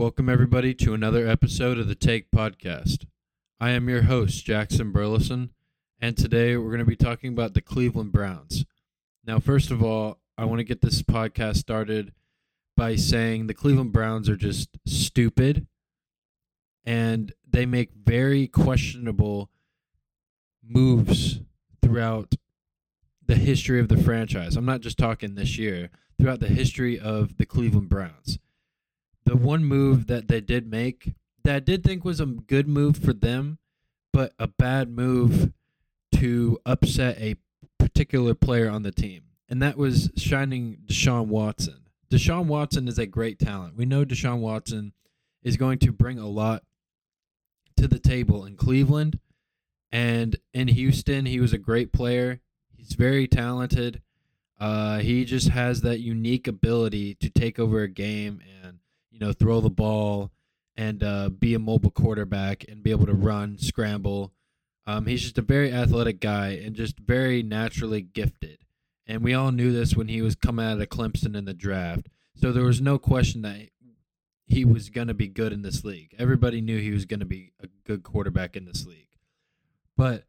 Welcome, 0.00 0.30
everybody, 0.30 0.72
to 0.76 0.94
another 0.94 1.28
episode 1.28 1.78
of 1.78 1.86
the 1.86 1.94
Take 1.94 2.30
Podcast. 2.30 3.04
I 3.60 3.72
am 3.72 3.86
your 3.86 4.04
host, 4.04 4.46
Jackson 4.46 4.92
Burleson, 4.92 5.50
and 6.00 6.16
today 6.16 6.56
we're 6.56 6.70
going 6.70 6.78
to 6.78 6.86
be 6.86 6.96
talking 6.96 7.34
about 7.34 7.52
the 7.52 7.60
Cleveland 7.60 8.10
Browns. 8.10 8.64
Now, 9.26 9.40
first 9.40 9.70
of 9.70 9.82
all, 9.82 10.16
I 10.38 10.46
want 10.46 10.60
to 10.60 10.64
get 10.64 10.80
this 10.80 11.02
podcast 11.02 11.58
started 11.58 12.14
by 12.78 12.96
saying 12.96 13.46
the 13.46 13.52
Cleveland 13.52 13.92
Browns 13.92 14.30
are 14.30 14.36
just 14.36 14.70
stupid 14.86 15.66
and 16.82 17.34
they 17.46 17.66
make 17.66 17.90
very 17.92 18.46
questionable 18.46 19.50
moves 20.66 21.40
throughout 21.82 22.36
the 23.26 23.36
history 23.36 23.78
of 23.78 23.88
the 23.88 24.02
franchise. 24.02 24.56
I'm 24.56 24.64
not 24.64 24.80
just 24.80 24.96
talking 24.96 25.34
this 25.34 25.58
year, 25.58 25.90
throughout 26.18 26.40
the 26.40 26.48
history 26.48 26.98
of 26.98 27.36
the 27.36 27.44
Cleveland 27.44 27.90
Browns 27.90 28.38
the 29.30 29.36
one 29.36 29.64
move 29.64 30.08
that 30.08 30.26
they 30.26 30.40
did 30.40 30.68
make 30.68 31.14
that 31.44 31.54
I 31.54 31.60
did 31.60 31.84
think 31.84 32.04
was 32.04 32.18
a 32.18 32.26
good 32.26 32.66
move 32.66 32.96
for 32.96 33.12
them, 33.12 33.58
but 34.12 34.32
a 34.40 34.48
bad 34.48 34.90
move 34.90 35.52
to 36.16 36.58
upset 36.66 37.16
a 37.20 37.36
particular 37.78 38.34
player 38.34 38.68
on 38.68 38.82
the 38.82 38.90
team. 38.90 39.22
And 39.48 39.62
that 39.62 39.76
was 39.76 40.10
shining 40.16 40.78
Deshaun 40.84 41.28
Watson. 41.28 41.84
Deshaun 42.10 42.46
Watson 42.46 42.88
is 42.88 42.98
a 42.98 43.06
great 43.06 43.38
talent. 43.38 43.76
We 43.76 43.86
know 43.86 44.04
Deshaun 44.04 44.40
Watson 44.40 44.94
is 45.44 45.56
going 45.56 45.78
to 45.78 45.92
bring 45.92 46.18
a 46.18 46.26
lot 46.26 46.64
to 47.76 47.86
the 47.86 48.00
table 48.00 48.44
in 48.44 48.56
Cleveland 48.56 49.20
and 49.92 50.34
in 50.52 50.66
Houston. 50.66 51.24
He 51.24 51.38
was 51.38 51.52
a 51.52 51.58
great 51.58 51.92
player. 51.92 52.40
He's 52.76 52.94
very 52.94 53.28
talented. 53.28 54.02
Uh, 54.58 54.98
he 54.98 55.24
just 55.24 55.50
has 55.50 55.82
that 55.82 56.00
unique 56.00 56.48
ability 56.48 57.14
to 57.14 57.30
take 57.30 57.60
over 57.60 57.82
a 57.82 57.88
game 57.88 58.42
and 58.64 58.79
you 59.20 59.26
know, 59.26 59.32
throw 59.32 59.60
the 59.60 59.70
ball 59.70 60.30
and 60.76 61.04
uh, 61.04 61.28
be 61.28 61.54
a 61.54 61.58
mobile 61.58 61.90
quarterback 61.90 62.64
and 62.68 62.82
be 62.82 62.90
able 62.90 63.06
to 63.06 63.14
run, 63.14 63.58
scramble. 63.58 64.32
Um, 64.86 65.06
he's 65.06 65.22
just 65.22 65.38
a 65.38 65.42
very 65.42 65.72
athletic 65.72 66.20
guy 66.20 66.60
and 66.64 66.74
just 66.74 66.98
very 66.98 67.42
naturally 67.42 68.00
gifted. 68.00 68.58
And 69.06 69.22
we 69.22 69.34
all 69.34 69.52
knew 69.52 69.72
this 69.72 69.94
when 69.94 70.08
he 70.08 70.22
was 70.22 70.34
coming 70.34 70.64
out 70.64 70.80
of 70.80 70.88
Clemson 70.88 71.36
in 71.36 71.44
the 71.44 71.52
draft. 71.52 72.08
So 72.34 72.50
there 72.50 72.64
was 72.64 72.80
no 72.80 72.98
question 72.98 73.42
that 73.42 73.68
he 74.46 74.64
was 74.64 74.88
going 74.88 75.08
to 75.08 75.14
be 75.14 75.28
good 75.28 75.52
in 75.52 75.62
this 75.62 75.84
league. 75.84 76.14
Everybody 76.18 76.60
knew 76.60 76.78
he 76.78 76.90
was 76.90 77.04
going 77.04 77.20
to 77.20 77.26
be 77.26 77.52
a 77.62 77.68
good 77.84 78.02
quarterback 78.02 78.56
in 78.56 78.64
this 78.64 78.86
league. 78.86 79.08
But 79.96 80.24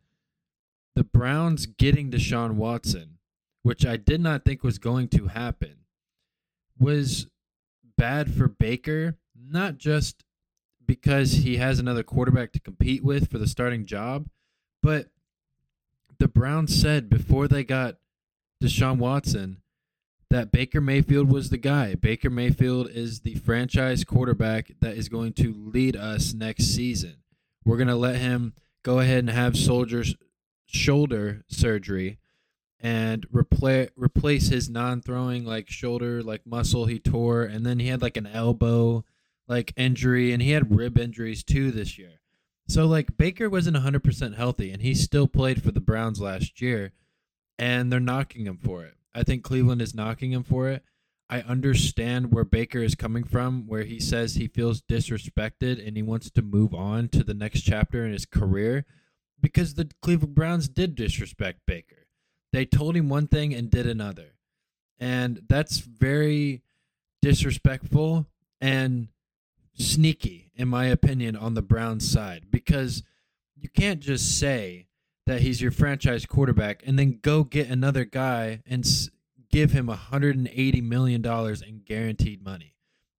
the 0.95 1.05
Browns 1.05 1.66
getting 1.66 2.11
Deshaun 2.11 2.55
Watson, 2.55 3.19
which 3.63 3.85
I 3.85 3.95
did 3.95 4.19
not 4.19 4.44
think 4.44 4.63
was 4.63 4.79
going 4.79 5.07
to 5.09 5.27
happen, 5.27 5.85
was 6.77 7.27
bad 8.02 8.33
for 8.33 8.47
Baker, 8.47 9.16
not 9.39 9.77
just 9.77 10.23
because 10.88 11.33
he 11.33 11.57
has 11.57 11.77
another 11.77 12.02
quarterback 12.02 12.52
to 12.52 12.59
compete 12.59 13.03
with 13.03 13.30
for 13.30 13.38
the 13.38 13.45
starting 13.45 13.85
job, 13.85 14.25
but 14.81 15.11
the 16.17 16.27
Browns 16.27 16.75
said 16.75 17.11
before 17.11 17.47
they 17.47 17.63
got 17.63 17.97
Deshaun 18.59 18.97
Watson 18.97 19.61
that 20.31 20.52
Baker 20.52 20.81
Mayfield 20.81 21.31
was 21.31 21.52
the 21.52 21.59
guy. 21.59 21.94
Baker 21.94 22.31
Mayfield 22.31 22.89
is 22.89 23.19
the 23.19 23.35
franchise 23.35 24.03
quarterback 24.03 24.72
that 24.79 24.97
is 24.97 25.07
going 25.07 25.33
to 25.33 25.53
lead 25.55 25.95
us 25.95 26.33
next 26.33 26.73
season. 26.73 27.17
We're 27.63 27.77
going 27.77 27.88
to 27.88 27.95
let 27.95 28.16
him 28.16 28.55
go 28.81 28.97
ahead 28.97 29.19
and 29.19 29.29
have 29.29 29.55
soldiers 29.55 30.16
shoulder 30.66 31.44
surgery 31.49 32.17
and 32.81 33.27
replace 33.31 33.89
replace 33.95 34.47
his 34.47 34.67
non-throwing 34.67 35.45
like 35.45 35.69
shoulder 35.69 36.23
like 36.23 36.45
muscle 36.47 36.85
he 36.85 36.97
tore 36.97 37.43
and 37.43 37.63
then 37.63 37.79
he 37.79 37.88
had 37.88 38.01
like 38.01 38.17
an 38.17 38.25
elbow 38.25 39.05
like 39.47 39.73
injury 39.77 40.31
and 40.31 40.41
he 40.41 40.51
had 40.51 40.75
rib 40.75 40.97
injuries 40.97 41.43
too 41.43 41.71
this 41.71 41.97
year. 41.97 42.21
So 42.67 42.88
like 42.88 43.17
Baker 43.17 43.49
wasn't 43.49 43.77
100% 43.77 44.35
healthy 44.35 44.71
and 44.71 44.81
he 44.81 44.95
still 44.95 45.27
played 45.27 45.61
for 45.61 45.71
the 45.71 45.81
Browns 45.81 46.21
last 46.21 46.61
year 46.61 46.94
and 47.59 47.91
they're 47.91 48.00
knocking 48.00 48.45
him 48.45 48.57
for 48.57 48.83
it. 48.85 48.95
I 49.13 49.23
think 49.23 49.44
Cleveland 49.44 49.81
is 49.81 49.94
knocking 49.94 50.31
him 50.31 50.44
for 50.44 50.69
it. 50.69 50.83
I 51.29 51.41
understand 51.41 52.33
where 52.33 52.44
Baker 52.44 52.79
is 52.79 52.95
coming 52.95 53.23
from 53.23 53.67
where 53.67 53.83
he 53.83 54.00
says 54.00 54.35
he 54.35 54.47
feels 54.47 54.81
disrespected 54.81 55.85
and 55.85 55.95
he 55.95 56.03
wants 56.03 56.31
to 56.31 56.41
move 56.41 56.73
on 56.73 57.09
to 57.09 57.23
the 57.23 57.33
next 57.33 57.61
chapter 57.61 58.06
in 58.06 58.11
his 58.11 58.25
career 58.25 58.85
because 59.39 59.73
the 59.73 59.89
Cleveland 60.01 60.35
Browns 60.35 60.67
did 60.67 60.95
disrespect 60.95 61.59
Baker 61.67 62.00
they 62.53 62.66
told 62.66 62.95
him 62.95 63.09
one 63.09 63.28
thing 63.28 63.53
and 63.53 63.69
did 63.69 63.88
another. 63.88 64.35
And 65.00 65.41
that's 65.47 65.79
very 65.79 66.62
disrespectful 67.22 68.28
and 68.59 69.07
sneaky, 69.73 70.51
in 70.56 70.67
my 70.67 70.85
opinion, 70.85 71.35
on 71.35 71.53
the 71.53 71.62
Browns 71.62 72.09
side 72.09 72.45
because 72.51 73.03
you 73.56 73.69
can't 73.69 74.00
just 74.00 74.39
say 74.39 74.88
that 75.25 75.41
he's 75.41 75.62
your 75.62 75.72
franchise 75.72 76.25
quarterback 76.25 76.84
and 76.85 76.97
then 76.97 77.19
go 77.22 77.44
get 77.44 77.69
another 77.69 78.06
guy 78.06 78.62
and 78.66 78.85
give 79.51 79.72
him 79.72 79.88
$180 79.88 80.83
million 80.83 81.25
in 81.25 81.81
guaranteed 81.85 82.44
money. 82.44 82.75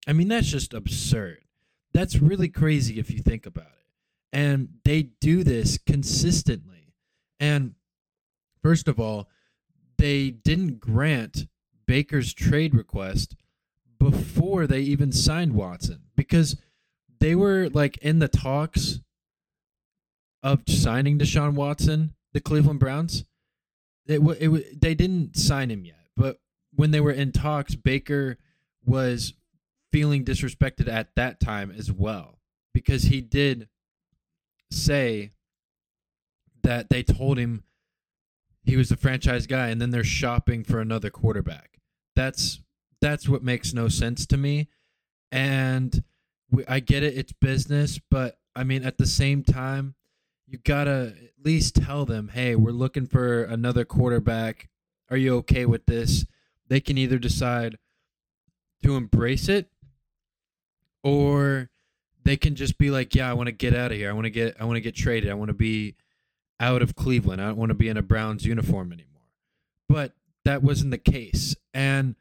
I 0.06 0.12
mean, 0.12 0.28
that's 0.28 0.48
just 0.48 0.74
absurd. 0.74 1.44
That's 1.92 2.16
really 2.16 2.48
crazy 2.48 2.98
if 2.98 3.10
you 3.10 3.18
think 3.20 3.46
about 3.46 3.66
it. 3.66 3.86
And 4.32 4.78
they 4.84 5.02
do 5.02 5.44
this 5.44 5.78
consistently. 5.78 6.94
And 7.38 7.74
First 8.62 8.88
of 8.88 9.00
all, 9.00 9.28
they 9.98 10.30
didn't 10.30 10.80
grant 10.80 11.46
Baker's 11.86 12.32
trade 12.32 12.74
request 12.74 13.36
before 13.98 14.66
they 14.66 14.80
even 14.80 15.12
signed 15.12 15.54
Watson 15.54 16.02
because 16.16 16.56
they 17.20 17.34
were 17.34 17.68
like 17.68 17.98
in 17.98 18.18
the 18.18 18.28
talks 18.28 19.00
of 20.42 20.62
signing 20.68 21.18
Deshaun 21.18 21.54
Watson, 21.54 22.14
the 22.32 22.40
Cleveland 22.40 22.80
Browns. 22.80 23.24
It, 24.06 24.20
it, 24.20 24.80
they 24.80 24.94
didn't 24.94 25.36
sign 25.36 25.70
him 25.70 25.84
yet, 25.84 26.08
but 26.16 26.40
when 26.74 26.90
they 26.90 27.00
were 27.00 27.12
in 27.12 27.30
talks, 27.30 27.76
Baker 27.76 28.38
was 28.84 29.34
feeling 29.92 30.24
disrespected 30.24 30.88
at 30.88 31.14
that 31.14 31.38
time 31.38 31.70
as 31.70 31.92
well 31.92 32.38
because 32.74 33.04
he 33.04 33.20
did 33.20 33.68
say 34.70 35.30
that 36.62 36.90
they 36.90 37.02
told 37.02 37.38
him 37.38 37.62
he 38.64 38.76
was 38.76 38.88
the 38.88 38.96
franchise 38.96 39.46
guy 39.46 39.68
and 39.68 39.80
then 39.80 39.90
they're 39.90 40.04
shopping 40.04 40.64
for 40.64 40.80
another 40.80 41.10
quarterback. 41.10 41.78
That's 42.14 42.60
that's 43.00 43.28
what 43.28 43.42
makes 43.42 43.74
no 43.74 43.88
sense 43.88 44.26
to 44.26 44.36
me. 44.36 44.68
And 45.32 46.04
we, 46.50 46.64
I 46.66 46.80
get 46.80 47.02
it, 47.02 47.16
it's 47.16 47.32
business, 47.32 47.98
but 48.10 48.38
I 48.54 48.64
mean 48.64 48.84
at 48.84 48.98
the 48.98 49.06
same 49.06 49.42
time, 49.42 49.94
you 50.46 50.58
got 50.58 50.84
to 50.84 51.14
at 51.16 51.44
least 51.44 51.76
tell 51.76 52.04
them, 52.04 52.28
"Hey, 52.28 52.54
we're 52.54 52.72
looking 52.72 53.06
for 53.06 53.44
another 53.44 53.84
quarterback. 53.84 54.68
Are 55.10 55.16
you 55.16 55.36
okay 55.38 55.66
with 55.66 55.86
this?" 55.86 56.26
They 56.68 56.80
can 56.80 56.98
either 56.98 57.18
decide 57.18 57.78
to 58.82 58.96
embrace 58.96 59.48
it 59.48 59.70
or 61.02 61.70
they 62.24 62.36
can 62.36 62.54
just 62.54 62.78
be 62.78 62.90
like, 62.90 63.14
"Yeah, 63.14 63.30
I 63.30 63.34
want 63.34 63.46
to 63.46 63.52
get 63.52 63.74
out 63.74 63.92
of 63.92 63.98
here. 63.98 64.10
I 64.10 64.12
want 64.12 64.26
to 64.26 64.30
get 64.30 64.56
I 64.60 64.64
want 64.64 64.76
to 64.76 64.80
get 64.80 64.94
traded. 64.94 65.30
I 65.30 65.34
want 65.34 65.48
to 65.48 65.54
be 65.54 65.96
out 66.62 66.80
of 66.80 66.94
Cleveland. 66.94 67.42
I 67.42 67.48
don't 67.48 67.56
want 67.56 67.70
to 67.70 67.74
be 67.74 67.88
in 67.88 67.96
a 67.96 68.02
Browns 68.02 68.46
uniform 68.46 68.92
anymore. 68.92 69.08
But 69.88 70.12
that 70.44 70.62
wasn't 70.62 70.92
the 70.92 70.98
case. 70.98 71.56
And 71.74 72.14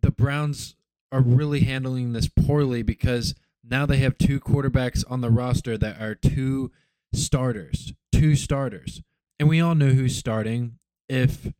the 0.00 0.12
Browns 0.12 0.76
are 1.10 1.20
really 1.20 1.60
handling 1.60 2.12
this 2.12 2.28
poorly 2.28 2.82
because 2.82 3.34
now 3.68 3.84
they 3.84 3.98
have 3.98 4.16
two 4.16 4.38
quarterbacks 4.38 5.04
on 5.10 5.20
the 5.20 5.30
roster 5.30 5.76
that 5.76 6.00
are 6.00 6.14
two 6.14 6.70
starters, 7.12 7.92
two 8.12 8.36
starters. 8.36 9.02
And 9.38 9.48
we 9.48 9.60
all 9.60 9.74
know 9.74 9.88
who's 9.90 10.16
starting 10.16 10.78
if 11.08 11.52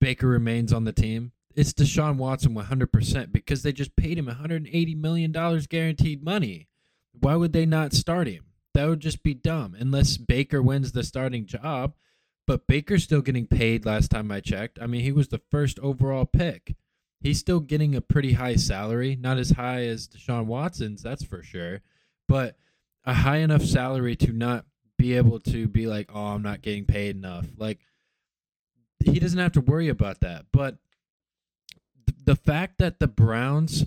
Baker 0.00 0.28
remains 0.28 0.72
on 0.72 0.84
the 0.84 0.92
team. 0.92 1.32
It's 1.54 1.74
Deshaun 1.74 2.16
Watson 2.16 2.54
100% 2.54 3.30
because 3.30 3.62
they 3.62 3.72
just 3.72 3.94
paid 3.94 4.16
him 4.16 4.26
$180 4.26 4.96
million 4.96 5.32
guaranteed 5.68 6.24
money. 6.24 6.68
Why 7.20 7.36
would 7.36 7.52
they 7.52 7.66
not 7.66 7.92
start 7.92 8.26
him? 8.26 8.44
That 8.74 8.88
would 8.88 9.00
just 9.00 9.22
be 9.22 9.34
dumb 9.34 9.76
unless 9.78 10.16
Baker 10.16 10.62
wins 10.62 10.92
the 10.92 11.04
starting 11.04 11.46
job. 11.46 11.94
But 12.46 12.66
Baker's 12.66 13.04
still 13.04 13.22
getting 13.22 13.46
paid 13.46 13.86
last 13.86 14.10
time 14.10 14.32
I 14.32 14.40
checked. 14.40 14.78
I 14.80 14.86
mean, 14.86 15.02
he 15.02 15.12
was 15.12 15.28
the 15.28 15.40
first 15.50 15.78
overall 15.78 16.24
pick. 16.24 16.74
He's 17.20 17.38
still 17.38 17.60
getting 17.60 17.94
a 17.94 18.00
pretty 18.00 18.32
high 18.32 18.56
salary, 18.56 19.14
not 19.14 19.38
as 19.38 19.50
high 19.50 19.84
as 19.84 20.08
Deshaun 20.08 20.46
Watson's, 20.46 21.02
that's 21.02 21.22
for 21.22 21.42
sure, 21.42 21.82
but 22.28 22.56
a 23.04 23.14
high 23.14 23.36
enough 23.38 23.62
salary 23.62 24.16
to 24.16 24.32
not 24.32 24.64
be 24.98 25.16
able 25.16 25.38
to 25.38 25.68
be 25.68 25.86
like, 25.86 26.10
oh, 26.12 26.26
I'm 26.26 26.42
not 26.42 26.62
getting 26.62 26.84
paid 26.84 27.14
enough. 27.14 27.46
Like, 27.56 27.78
he 29.04 29.20
doesn't 29.20 29.38
have 29.38 29.52
to 29.52 29.60
worry 29.60 29.88
about 29.88 30.20
that. 30.20 30.46
But 30.52 30.78
the 32.24 32.36
fact 32.36 32.78
that 32.78 32.98
the 32.98 33.08
Browns 33.08 33.86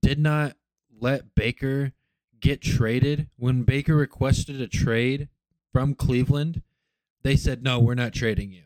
did 0.00 0.20
not 0.20 0.56
let 1.00 1.34
Baker 1.34 1.92
get 2.44 2.60
traded, 2.60 3.26
when 3.36 3.62
Baker 3.62 3.96
requested 3.96 4.60
a 4.60 4.68
trade 4.68 5.28
from 5.72 5.94
Cleveland, 5.94 6.60
they 7.22 7.36
said, 7.36 7.62
no, 7.62 7.80
we're 7.80 7.94
not 7.94 8.12
trading 8.12 8.52
you. 8.52 8.64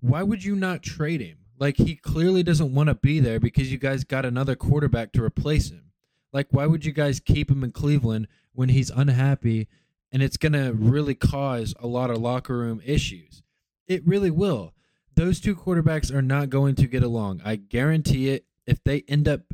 Why 0.00 0.22
would 0.22 0.42
you 0.44 0.56
not 0.56 0.82
trade 0.82 1.20
him? 1.20 1.36
Like, 1.58 1.76
he 1.76 1.94
clearly 1.94 2.42
doesn't 2.42 2.74
want 2.74 2.88
to 2.88 2.94
be 2.94 3.20
there 3.20 3.38
because 3.38 3.70
you 3.70 3.76
guys 3.76 4.04
got 4.04 4.24
another 4.24 4.56
quarterback 4.56 5.12
to 5.12 5.22
replace 5.22 5.70
him. 5.70 5.90
Like, 6.32 6.46
why 6.52 6.64
would 6.64 6.86
you 6.86 6.92
guys 6.92 7.20
keep 7.20 7.50
him 7.50 7.62
in 7.62 7.70
Cleveland 7.70 8.28
when 8.54 8.70
he's 8.70 8.88
unhappy 8.88 9.68
and 10.10 10.22
it's 10.22 10.38
going 10.38 10.54
to 10.54 10.72
really 10.72 11.14
cause 11.14 11.74
a 11.78 11.86
lot 11.86 12.10
of 12.10 12.16
locker 12.16 12.56
room 12.56 12.80
issues? 12.82 13.42
It 13.86 14.06
really 14.06 14.30
will. 14.30 14.72
Those 15.16 15.38
two 15.38 15.54
quarterbacks 15.54 16.14
are 16.14 16.22
not 16.22 16.48
going 16.48 16.76
to 16.76 16.86
get 16.86 17.02
along. 17.02 17.42
I 17.44 17.56
guarantee 17.56 18.30
it. 18.30 18.46
If 18.66 18.82
they 18.84 19.04
end 19.06 19.28
up 19.28 19.52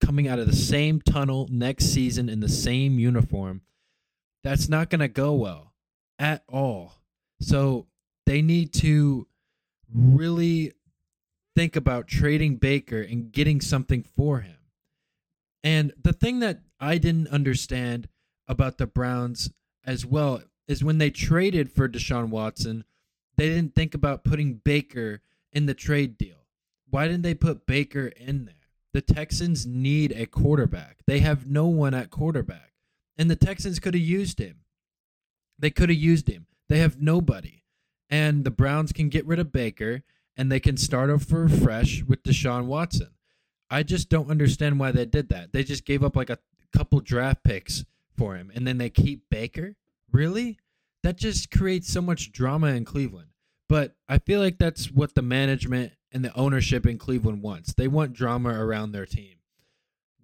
coming 0.00 0.28
out 0.28 0.38
of 0.38 0.46
the 0.46 0.56
same 0.56 1.00
tunnel 1.00 1.48
next 1.50 1.86
season 1.86 2.28
in 2.28 2.40
the 2.40 2.48
same 2.48 2.98
uniform, 2.98 3.62
that's 4.44 4.68
not 4.68 4.90
going 4.90 5.00
to 5.00 5.08
go 5.08 5.34
well 5.34 5.72
at 6.18 6.42
all. 6.48 6.94
So 7.40 7.86
they 8.26 8.42
need 8.42 8.72
to 8.74 9.26
really 9.92 10.72
think 11.54 11.76
about 11.76 12.06
trading 12.06 12.56
Baker 12.56 13.00
and 13.00 13.32
getting 13.32 13.60
something 13.60 14.02
for 14.02 14.40
him. 14.40 14.56
And 15.64 15.92
the 16.00 16.12
thing 16.12 16.40
that 16.40 16.60
I 16.78 16.98
didn't 16.98 17.28
understand 17.28 18.08
about 18.46 18.78
the 18.78 18.86
Browns 18.86 19.50
as 19.84 20.04
well 20.04 20.42
is 20.68 20.84
when 20.84 20.98
they 20.98 21.10
traded 21.10 21.72
for 21.72 21.88
Deshaun 21.88 22.28
Watson, 22.28 22.84
they 23.36 23.48
didn't 23.48 23.74
think 23.74 23.94
about 23.94 24.24
putting 24.24 24.60
Baker 24.64 25.22
in 25.52 25.66
the 25.66 25.74
trade 25.74 26.18
deal. 26.18 26.46
Why 26.88 27.08
didn't 27.08 27.22
they 27.22 27.34
put 27.34 27.66
Baker 27.66 28.08
in 28.08 28.44
there? 28.44 28.54
The 28.96 29.02
Texans 29.02 29.66
need 29.66 30.12
a 30.12 30.24
quarterback. 30.24 31.00
They 31.06 31.18
have 31.18 31.50
no 31.50 31.66
one 31.66 31.92
at 31.92 32.08
quarterback. 32.08 32.72
And 33.18 33.30
the 33.30 33.36
Texans 33.36 33.78
could 33.78 33.92
have 33.92 34.02
used 34.02 34.38
him. 34.38 34.60
They 35.58 35.68
could 35.68 35.90
have 35.90 35.98
used 35.98 36.28
him. 36.28 36.46
They 36.70 36.78
have 36.78 36.98
nobody. 36.98 37.62
And 38.08 38.42
the 38.42 38.50
Browns 38.50 38.92
can 38.92 39.10
get 39.10 39.26
rid 39.26 39.38
of 39.38 39.52
Baker 39.52 40.02
and 40.34 40.50
they 40.50 40.60
can 40.60 40.78
start 40.78 41.10
over 41.10 41.46
fresh 41.46 42.04
with 42.04 42.22
Deshaun 42.22 42.64
Watson. 42.64 43.10
I 43.68 43.82
just 43.82 44.08
don't 44.08 44.30
understand 44.30 44.80
why 44.80 44.92
they 44.92 45.04
did 45.04 45.28
that. 45.28 45.52
They 45.52 45.62
just 45.62 45.84
gave 45.84 46.02
up 46.02 46.16
like 46.16 46.30
a 46.30 46.38
couple 46.72 47.00
draft 47.00 47.44
picks 47.44 47.84
for 48.16 48.34
him 48.34 48.50
and 48.54 48.66
then 48.66 48.78
they 48.78 48.88
keep 48.88 49.28
Baker? 49.28 49.76
Really? 50.10 50.58
That 51.02 51.18
just 51.18 51.50
creates 51.50 51.92
so 51.92 52.00
much 52.00 52.32
drama 52.32 52.68
in 52.68 52.86
Cleveland. 52.86 53.28
But 53.68 53.94
I 54.08 54.18
feel 54.18 54.40
like 54.40 54.58
that's 54.58 54.90
what 54.90 55.14
the 55.14 55.22
management 55.22 55.92
and 56.12 56.24
the 56.24 56.34
ownership 56.36 56.86
in 56.86 56.98
Cleveland 56.98 57.42
wants. 57.42 57.74
They 57.74 57.88
want 57.88 58.12
drama 58.12 58.50
around 58.50 58.92
their 58.92 59.06
team. 59.06 59.36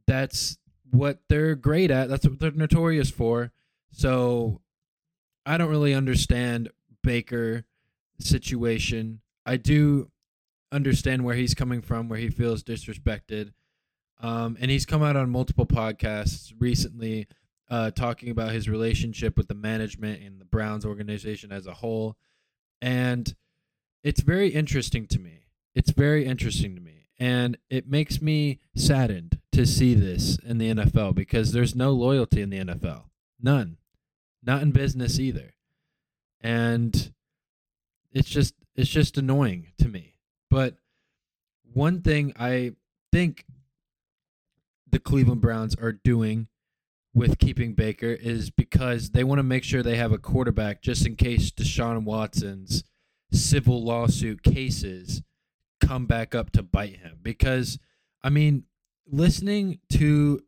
That's 0.06 0.58
what 0.90 1.20
they're 1.28 1.54
great 1.54 1.90
at. 1.90 2.08
That's 2.08 2.26
what 2.26 2.38
they're 2.38 2.52
notorious 2.52 3.10
for. 3.10 3.50
So 3.90 4.60
I 5.44 5.56
don't 5.56 5.70
really 5.70 5.94
understand 5.94 6.70
Baker 7.02 7.64
situation. 8.20 9.20
I 9.44 9.56
do 9.56 10.10
understand 10.70 11.24
where 11.24 11.34
he's 11.34 11.54
coming 11.54 11.82
from, 11.82 12.08
where 12.08 12.18
he 12.18 12.30
feels 12.30 12.62
disrespected. 12.62 13.52
Um, 14.20 14.56
and 14.60 14.70
he's 14.70 14.86
come 14.86 15.02
out 15.02 15.16
on 15.16 15.30
multiple 15.30 15.66
podcasts 15.66 16.52
recently 16.58 17.26
uh, 17.68 17.90
talking 17.90 18.30
about 18.30 18.52
his 18.52 18.68
relationship 18.68 19.36
with 19.36 19.48
the 19.48 19.54
management 19.54 20.22
and 20.22 20.40
the 20.40 20.44
Browns 20.44 20.84
organization 20.84 21.50
as 21.50 21.66
a 21.66 21.74
whole. 21.74 22.16
And 22.82 23.34
it's 24.02 24.20
very 24.20 24.48
interesting 24.48 25.06
to 25.06 25.20
me. 25.20 25.44
It's 25.74 25.92
very 25.92 26.26
interesting 26.26 26.74
to 26.74 26.80
me. 26.80 27.06
And 27.18 27.56
it 27.70 27.88
makes 27.88 28.20
me 28.20 28.58
saddened 28.74 29.38
to 29.52 29.64
see 29.64 29.94
this 29.94 30.36
in 30.44 30.58
the 30.58 30.74
NFL 30.74 31.14
because 31.14 31.52
there's 31.52 31.76
no 31.76 31.92
loyalty 31.92 32.42
in 32.42 32.50
the 32.50 32.58
NFL. 32.58 33.04
None. 33.40 33.76
Not 34.42 34.62
in 34.62 34.72
business 34.72 35.20
either. 35.20 35.54
And 36.40 37.12
it's 38.10 38.28
just 38.28 38.54
it's 38.74 38.90
just 38.90 39.16
annoying 39.16 39.68
to 39.78 39.88
me. 39.88 40.16
But 40.50 40.76
one 41.72 42.02
thing 42.02 42.32
I 42.36 42.72
think 43.12 43.44
the 44.90 44.98
Cleveland 44.98 45.40
Browns 45.40 45.76
are 45.76 45.92
doing 45.92 46.48
with 47.14 47.38
keeping 47.38 47.74
Baker 47.74 48.10
is 48.10 48.50
because 48.50 49.10
they 49.10 49.24
want 49.24 49.38
to 49.38 49.44
make 49.44 49.64
sure 49.64 49.82
they 49.82 49.96
have 49.96 50.12
a 50.12 50.18
quarterback 50.18 50.80
just 50.80 51.06
in 51.06 51.16
case 51.16 51.50
Deshaun 51.50 52.04
Watson's 52.04 52.82
civil 53.32 53.82
lawsuit 53.82 54.42
cases 54.42 55.22
come 55.80 56.06
back 56.06 56.34
up 56.34 56.50
to 56.52 56.62
bite 56.62 56.96
him. 56.96 57.18
Because, 57.22 57.78
I 58.22 58.30
mean, 58.30 58.64
listening 59.06 59.80
to 59.90 60.40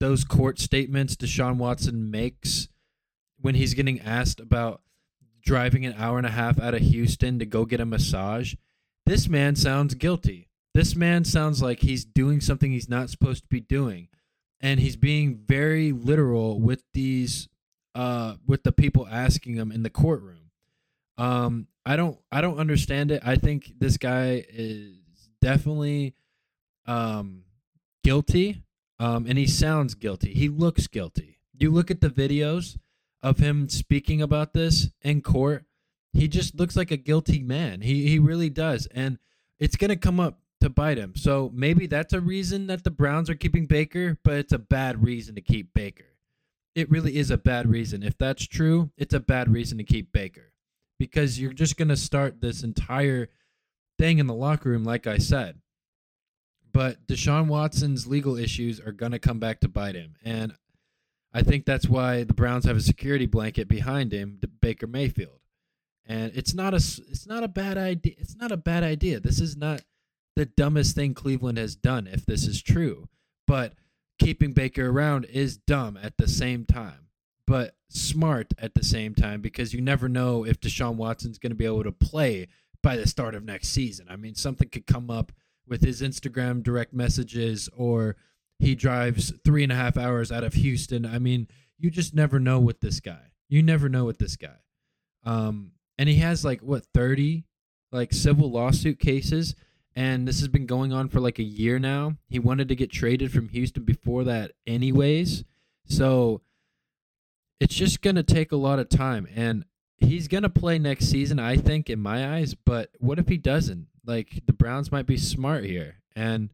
those 0.00 0.24
court 0.24 0.58
statements 0.58 1.16
Deshaun 1.16 1.56
Watson 1.56 2.10
makes 2.10 2.68
when 3.40 3.54
he's 3.54 3.74
getting 3.74 4.00
asked 4.00 4.40
about 4.40 4.82
driving 5.42 5.86
an 5.86 5.94
hour 5.96 6.18
and 6.18 6.26
a 6.26 6.30
half 6.30 6.60
out 6.60 6.74
of 6.74 6.80
Houston 6.80 7.38
to 7.38 7.46
go 7.46 7.64
get 7.64 7.80
a 7.80 7.86
massage, 7.86 8.54
this 9.06 9.28
man 9.28 9.54
sounds 9.56 9.94
guilty. 9.94 10.48
This 10.74 10.94
man 10.94 11.24
sounds 11.24 11.62
like 11.62 11.80
he's 11.80 12.04
doing 12.04 12.40
something 12.40 12.70
he's 12.70 12.88
not 12.88 13.10
supposed 13.10 13.44
to 13.44 13.48
be 13.48 13.60
doing. 13.60 14.08
And 14.60 14.80
he's 14.80 14.96
being 14.96 15.40
very 15.46 15.92
literal 15.92 16.60
with 16.60 16.82
these 16.94 17.48
uh 17.94 18.34
with 18.46 18.62
the 18.64 18.72
people 18.72 19.06
asking 19.10 19.54
him 19.54 19.72
in 19.72 19.82
the 19.82 19.90
courtroom. 19.90 20.50
Um 21.16 21.68
I 21.86 21.96
don't 21.96 22.18
I 22.30 22.40
don't 22.40 22.58
understand 22.58 23.10
it. 23.10 23.22
I 23.24 23.36
think 23.36 23.72
this 23.78 23.96
guy 23.96 24.44
is 24.48 24.96
definitely 25.40 26.14
um 26.86 27.44
guilty. 28.04 28.62
Um 28.98 29.26
and 29.26 29.38
he 29.38 29.46
sounds 29.46 29.94
guilty. 29.94 30.32
He 30.34 30.48
looks 30.48 30.86
guilty. 30.86 31.38
You 31.58 31.70
look 31.70 31.90
at 31.90 32.00
the 32.00 32.10
videos 32.10 32.78
of 33.22 33.38
him 33.38 33.68
speaking 33.68 34.22
about 34.22 34.52
this 34.52 34.88
in 35.02 35.22
court, 35.22 35.64
he 36.12 36.28
just 36.28 36.54
looks 36.54 36.76
like 36.76 36.90
a 36.90 36.96
guilty 36.96 37.42
man. 37.42 37.80
He 37.80 38.08
he 38.08 38.18
really 38.18 38.50
does, 38.50 38.86
and 38.86 39.18
it's 39.58 39.76
gonna 39.76 39.96
come 39.96 40.20
up 40.20 40.40
to 40.60 40.68
bite 40.68 40.98
him. 40.98 41.14
So 41.16 41.50
maybe 41.54 41.86
that's 41.86 42.12
a 42.12 42.20
reason 42.20 42.66
that 42.66 42.84
the 42.84 42.90
Browns 42.90 43.30
are 43.30 43.34
keeping 43.34 43.66
Baker, 43.66 44.18
but 44.24 44.34
it's 44.34 44.52
a 44.52 44.58
bad 44.58 45.02
reason 45.02 45.34
to 45.36 45.40
keep 45.40 45.72
Baker. 45.74 46.04
It 46.74 46.90
really 46.90 47.16
is 47.16 47.30
a 47.30 47.38
bad 47.38 47.68
reason. 47.68 48.02
If 48.02 48.18
that's 48.18 48.46
true, 48.46 48.90
it's 48.96 49.14
a 49.14 49.20
bad 49.20 49.50
reason 49.52 49.78
to 49.78 49.84
keep 49.84 50.12
Baker 50.12 50.52
because 50.98 51.40
you're 51.40 51.52
just 51.52 51.76
gonna 51.76 51.96
start 51.96 52.40
this 52.40 52.62
entire 52.62 53.28
thing 53.98 54.18
in 54.18 54.26
the 54.26 54.34
locker 54.34 54.70
room, 54.70 54.84
like 54.84 55.06
I 55.06 55.18
said. 55.18 55.60
But 56.72 57.06
Deshaun 57.06 57.46
Watson's 57.46 58.06
legal 58.06 58.36
issues 58.36 58.80
are 58.80 58.92
gonna 58.92 59.18
come 59.18 59.38
back 59.38 59.60
to 59.60 59.68
bite 59.68 59.94
him, 59.94 60.16
and 60.24 60.54
I 61.32 61.42
think 61.42 61.66
that's 61.66 61.88
why 61.88 62.24
the 62.24 62.34
Browns 62.34 62.64
have 62.64 62.76
a 62.76 62.80
security 62.80 63.26
blanket 63.26 63.68
behind 63.68 64.12
him, 64.12 64.40
Baker 64.60 64.86
Mayfield. 64.86 65.40
And 66.06 66.32
it's 66.34 66.54
not 66.54 66.72
a 66.72 66.76
it's 66.76 67.26
not 67.26 67.42
a 67.42 67.48
bad 67.48 67.76
idea. 67.76 68.14
It's 68.18 68.36
not 68.36 68.50
a 68.50 68.56
bad 68.56 68.82
idea. 68.82 69.20
This 69.20 69.40
is 69.40 69.56
not 69.56 69.82
the 70.38 70.46
dumbest 70.46 70.94
thing 70.94 71.14
Cleveland 71.14 71.58
has 71.58 71.74
done 71.74 72.06
if 72.06 72.24
this 72.24 72.46
is 72.46 72.62
true. 72.62 73.08
But 73.48 73.74
keeping 74.20 74.52
Baker 74.52 74.88
around 74.88 75.24
is 75.24 75.56
dumb 75.56 75.98
at 76.00 76.16
the 76.16 76.28
same 76.28 76.64
time, 76.64 77.08
but 77.44 77.74
smart 77.88 78.54
at 78.56 78.74
the 78.74 78.84
same 78.84 79.16
time 79.16 79.40
because 79.40 79.74
you 79.74 79.80
never 79.80 80.08
know 80.08 80.44
if 80.44 80.60
Deshaun 80.60 80.94
Watson's 80.94 81.40
going 81.40 81.50
to 81.50 81.56
be 81.56 81.64
able 81.64 81.82
to 81.82 81.90
play 81.90 82.46
by 82.84 82.94
the 82.94 83.08
start 83.08 83.34
of 83.34 83.44
next 83.44 83.70
season. 83.70 84.06
I 84.08 84.14
mean, 84.14 84.36
something 84.36 84.68
could 84.68 84.86
come 84.86 85.10
up 85.10 85.32
with 85.66 85.82
his 85.82 86.02
Instagram 86.02 86.62
direct 86.62 86.92
messages 86.92 87.68
or 87.76 88.14
he 88.60 88.76
drives 88.76 89.32
three 89.44 89.64
and 89.64 89.72
a 89.72 89.76
half 89.76 89.96
hours 89.96 90.30
out 90.30 90.44
of 90.44 90.54
Houston. 90.54 91.04
I 91.04 91.18
mean, 91.18 91.48
you 91.80 91.90
just 91.90 92.14
never 92.14 92.38
know 92.38 92.60
with 92.60 92.78
this 92.78 93.00
guy. 93.00 93.32
You 93.48 93.64
never 93.64 93.88
know 93.88 94.04
with 94.04 94.18
this 94.18 94.36
guy. 94.36 94.60
Um, 95.24 95.72
and 95.98 96.08
he 96.08 96.16
has 96.16 96.44
like 96.44 96.60
what 96.60 96.84
thirty 96.94 97.44
like 97.90 98.12
civil 98.12 98.50
lawsuit 98.50 99.00
cases, 99.00 99.56
and 99.98 100.28
this 100.28 100.38
has 100.38 100.46
been 100.46 100.64
going 100.64 100.92
on 100.92 101.08
for 101.08 101.18
like 101.18 101.40
a 101.40 101.42
year 101.42 101.80
now. 101.80 102.14
He 102.28 102.38
wanted 102.38 102.68
to 102.68 102.76
get 102.76 102.88
traded 102.88 103.32
from 103.32 103.48
Houston 103.48 103.82
before 103.82 104.22
that, 104.22 104.52
anyways. 104.64 105.42
So 105.86 106.40
it's 107.58 107.74
just 107.74 108.00
gonna 108.00 108.22
take 108.22 108.52
a 108.52 108.56
lot 108.56 108.78
of 108.78 108.88
time, 108.88 109.26
and 109.34 109.64
he's 109.96 110.28
gonna 110.28 110.50
play 110.50 110.78
next 110.78 111.06
season, 111.06 111.40
I 111.40 111.56
think, 111.56 111.90
in 111.90 111.98
my 111.98 112.36
eyes. 112.36 112.54
But 112.54 112.90
what 113.00 113.18
if 113.18 113.26
he 113.26 113.38
doesn't? 113.38 113.88
Like 114.06 114.44
the 114.46 114.52
Browns 114.52 114.92
might 114.92 115.06
be 115.06 115.16
smart 115.16 115.64
here, 115.64 115.96
and 116.14 116.50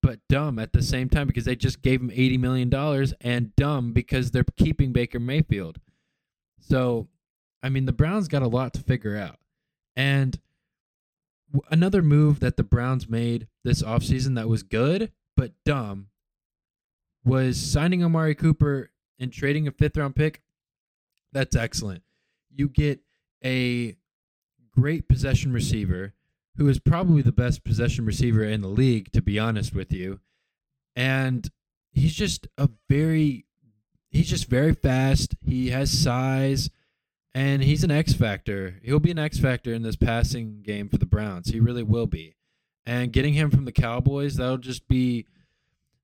but 0.00 0.20
dumb 0.28 0.60
at 0.60 0.72
the 0.72 0.82
same 0.82 1.08
time 1.08 1.26
because 1.26 1.46
they 1.46 1.56
just 1.56 1.82
gave 1.82 2.00
him 2.00 2.10
$80 2.10 2.38
million 2.38 3.12
and 3.20 3.56
dumb 3.56 3.92
because 3.92 4.30
they're 4.30 4.44
keeping 4.56 4.92
Baker 4.92 5.18
Mayfield. 5.18 5.80
So, 6.60 7.08
I 7.64 7.68
mean, 7.68 7.84
the 7.84 7.92
Browns 7.92 8.28
got 8.28 8.42
a 8.42 8.48
lot 8.48 8.72
to 8.74 8.80
figure 8.80 9.16
out. 9.16 9.38
And 9.96 10.38
another 11.70 12.02
move 12.02 12.40
that 12.40 12.56
the 12.56 12.62
Browns 12.62 13.08
made 13.08 13.48
this 13.64 13.82
offseason 13.82 14.34
that 14.36 14.48
was 14.48 14.62
good 14.62 15.12
but 15.36 15.52
dumb 15.64 16.08
was 17.24 17.58
signing 17.58 18.04
Amari 18.04 18.34
Cooper 18.34 18.90
and 19.18 19.32
trading 19.32 19.66
a 19.66 19.70
fifth 19.70 19.96
round 19.96 20.14
pick. 20.16 20.42
That's 21.32 21.56
excellent. 21.56 22.02
You 22.54 22.68
get 22.68 23.00
a 23.44 23.96
great 24.72 25.08
possession 25.08 25.52
receiver 25.52 26.14
who 26.56 26.68
is 26.68 26.78
probably 26.78 27.22
the 27.22 27.32
best 27.32 27.64
possession 27.64 28.04
receiver 28.04 28.44
in 28.44 28.60
the 28.60 28.68
league, 28.68 29.12
to 29.12 29.22
be 29.22 29.38
honest 29.38 29.74
with 29.74 29.92
you. 29.92 30.20
And 30.94 31.48
he's 31.90 32.14
just 32.14 32.48
a 32.58 32.68
very, 32.88 33.46
he's 34.10 34.28
just 34.28 34.46
very 34.46 34.74
fast. 34.74 35.36
He 35.42 35.70
has 35.70 35.90
size, 35.90 36.68
and 37.34 37.62
he's 37.62 37.84
an 37.84 37.90
X 37.90 38.12
factor. 38.12 38.80
He'll 38.82 39.00
be 39.00 39.10
an 39.10 39.18
X 39.18 39.38
factor 39.38 39.72
in 39.72 39.82
this 39.82 39.96
passing 39.96 40.62
game 40.62 40.88
for 40.88 40.98
the 40.98 41.06
Browns. 41.06 41.50
He 41.50 41.60
really 41.60 41.82
will 41.82 42.06
be. 42.06 42.34
And 42.84 43.12
getting 43.12 43.34
him 43.34 43.50
from 43.50 43.66
the 43.66 43.72
Cowboys, 43.72 44.36
that'll 44.36 44.58
just 44.58 44.88
be, 44.88 45.26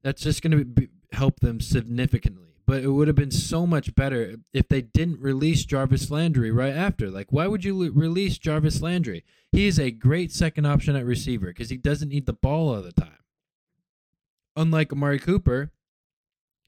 that's 0.03 0.23
just 0.23 0.43
going 0.43 0.75
to 0.75 0.89
help 1.13 1.41
them 1.41 1.61
significantly. 1.61 2.43
But 2.67 2.83
it 2.83 2.89
would 2.89 3.07
have 3.07 3.17
been 3.17 3.31
so 3.31 3.67
much 3.67 3.95
better 3.95 4.37
if 4.53 4.69
they 4.69 4.83
didn't 4.83 5.21
release 5.21 5.65
Jarvis 5.65 6.11
Landry 6.11 6.51
right 6.51 6.75
after. 6.75 7.11
Like, 7.11 7.33
why 7.33 7.47
would 7.47 7.65
you 7.65 7.91
release 7.93 8.39
Jarvis 8.39 8.83
Landry? 8.83 9.25
He 9.53 9.67
is 9.67 9.79
a 9.79 9.93
great 9.93 10.33
second 10.33 10.67
option 10.67 10.97
at 10.97 11.05
receiver 11.05 11.47
because 11.47 11.71
he 11.71 11.77
doesn't 11.77 12.09
need 12.09 12.27
the 12.27 12.33
ball 12.33 12.75
all 12.75 12.83
the 12.83 12.93
time. 12.93 13.19
Unlike 14.57 14.93
Amari 14.93 15.19
Cooper, 15.19 15.71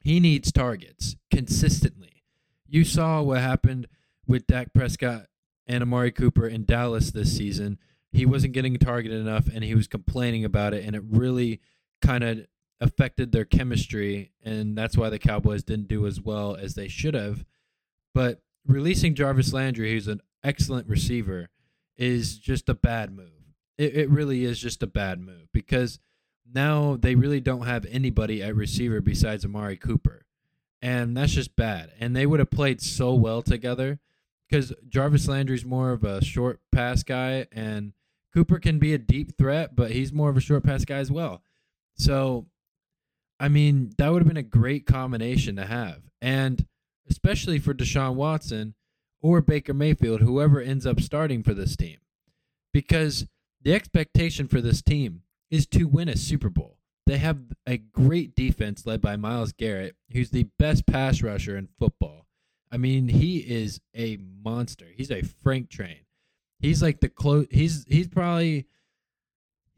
he 0.03 0.21
needs 0.21 0.53
targets 0.53 1.17
consistently. 1.31 2.23
You 2.69 2.85
saw 2.85 3.21
what 3.23 3.41
happened 3.41 3.89
with 4.29 4.47
Dak 4.47 4.73
Prescott 4.73 5.27
and 5.67 5.83
Amari 5.83 6.13
Cooper 6.13 6.47
in 6.47 6.65
Dallas 6.65 7.11
this 7.11 7.37
season. 7.37 7.79
He 8.13 8.27
wasn't 8.27 8.53
getting 8.53 8.77
targeted 8.77 9.21
enough 9.21 9.49
and 9.53 9.65
he 9.65 9.75
was 9.75 9.89
complaining 9.89 10.45
about 10.45 10.75
it, 10.75 10.85
and 10.85 10.95
it 10.95 11.03
really 11.09 11.61
kind 12.01 12.23
of 12.23 12.47
affected 12.81 13.33
their 13.33 13.45
chemistry, 13.45 14.31
and 14.45 14.79
that's 14.79 14.97
why 14.97 15.11
the 15.11 15.19
Cowboys 15.19 15.65
didn't 15.65 15.89
do 15.89 16.07
as 16.07 16.21
well 16.21 16.55
as 16.55 16.75
they 16.75 16.89
should 16.89 17.15
have. 17.15 17.45
But 18.15 18.41
releasing 18.67 19.15
Jarvis 19.15 19.53
Landry, 19.53 19.93
who's 19.93 20.07
an 20.07 20.23
excellent 20.45 20.89
receiver, 20.89 21.49
is 21.97 22.39
just 22.39 22.69
a 22.69 22.75
bad 22.75 23.13
move. 23.13 23.55
It, 23.77 23.97
it 23.97 24.11
really 24.11 24.45
is 24.45 24.61
just 24.61 24.83
a 24.83 24.87
bad 24.87 25.21
move 25.21 25.49
because 25.53 25.99
now 26.51 26.97
they 26.97 27.15
really 27.15 27.41
don't 27.41 27.67
have 27.67 27.85
anybody 27.87 28.43
at 28.43 28.55
receiver 28.55 29.01
besides 29.01 29.45
Amari 29.45 29.77
Cooper. 29.77 30.25
And 30.81 31.17
that's 31.17 31.33
just 31.33 31.57
bad. 31.57 31.93
And 31.99 32.15
they 32.15 32.25
would 32.25 32.39
have 32.39 32.51
played 32.51 32.81
so 32.81 33.13
well 33.13 33.43
together 33.43 33.99
because 34.49 34.73
Jarvis 34.89 35.29
Landry's 35.29 35.65
more 35.65 35.91
of 35.91 36.05
a 36.05 36.25
short 36.25 36.61
pass 36.73 37.03
guy, 37.03 37.47
and 37.53 37.93
Cooper 38.35 38.59
can 38.59 38.79
be 38.79 38.95
a 38.95 38.99
deep 38.99 39.37
threat, 39.37 39.77
but 39.77 39.91
he's 39.91 40.13
more 40.13 40.31
of 40.31 40.37
a 40.37 40.41
short 40.41 40.65
pass 40.65 40.85
guy 40.85 40.99
as 40.99 41.11
well. 41.11 41.43
So 41.97 42.47
I 43.41 43.49
mean, 43.49 43.93
that 43.99 44.13
would 44.13 44.23
have 44.23 44.29
been 44.29 44.37
a 44.37 44.43
great 44.43 44.87
combination 44.87 45.57
to 45.57 45.67
have. 45.67 46.03
And 46.21 46.67
especially 47.09 47.59
for 47.59 47.75
Deshaun 47.75 48.15
Watson 48.15 48.75
or 49.21 49.41
Baker 49.41 49.75
Mayfield, 49.75 50.21
whoever 50.21 50.61
ends 50.61 50.87
up 50.87 51.01
starting 51.01 51.43
for 51.43 51.55
this 51.55 51.77
team. 51.77 51.99
Because 52.73 53.27
the 53.63 53.75
expectation 53.75 54.49
for 54.49 54.61
this 54.61 54.83
team 54.83 55.23
is 55.51 55.67
to 55.69 55.85
win 55.85 56.09
a 56.09 56.17
Super 56.17 56.51
Bowl. 56.51 56.79
They 57.07 57.19
have 57.19 57.39
a 57.67 57.79
great 57.79 58.35
defense 58.35 58.85
led 58.85 59.01
by 59.01 59.17
Myles 59.17 59.53
Garrett, 59.53 59.97
who's 60.13 60.31
the 60.31 60.49
best 60.59 60.87
pass 60.87 61.23
rusher 61.23 61.57
in 61.57 61.69
football. 61.79 62.27
I 62.71 62.77
mean, 62.77 63.09
he 63.09 63.39
is 63.39 63.81
a 63.95 64.19
monster. 64.45 64.87
He's 64.95 65.11
a 65.11 65.23
Frank 65.23 65.71
train. 65.71 66.01
He's 66.61 66.83
like 66.83 67.01
the 67.01 67.09
close. 67.09 67.47
He's 67.51 67.85
he's 67.89 68.09
probably. 68.09 68.67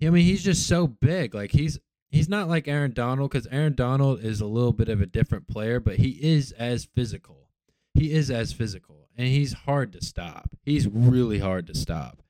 I 0.03 0.09
mean, 0.09 0.25
he's 0.25 0.43
just 0.43 0.67
so 0.67 0.87
big. 0.87 1.35
Like 1.35 1.53
he's 1.53 1.79
he's 2.11 2.29
not 2.29 2.49
like 2.49 2.69
Aaron 2.69 2.93
Donald 2.93 3.31
because 3.31 3.47
Aaron 3.49 3.75
Donald 3.75 4.25
is 4.25 4.41
a 4.41 4.47
little 4.47 4.73
bit 4.73 4.89
of 4.89 5.01
a 5.01 5.07
different 5.07 5.47
player, 5.47 5.79
but 5.79 5.97
he 5.97 6.11
is 6.23 6.53
as 6.53 6.85
physical. 6.85 7.49
He 7.95 8.13
is 8.13 8.31
as 8.31 8.53
physical, 8.53 9.09
and 9.17 9.29
he's 9.29 9.53
hard 9.53 9.93
to 9.93 10.05
stop. 10.05 10.51
He's 10.63 10.89
really 10.89 11.39
hard 11.39 11.67
to 11.67 11.75
stop. 11.75 12.23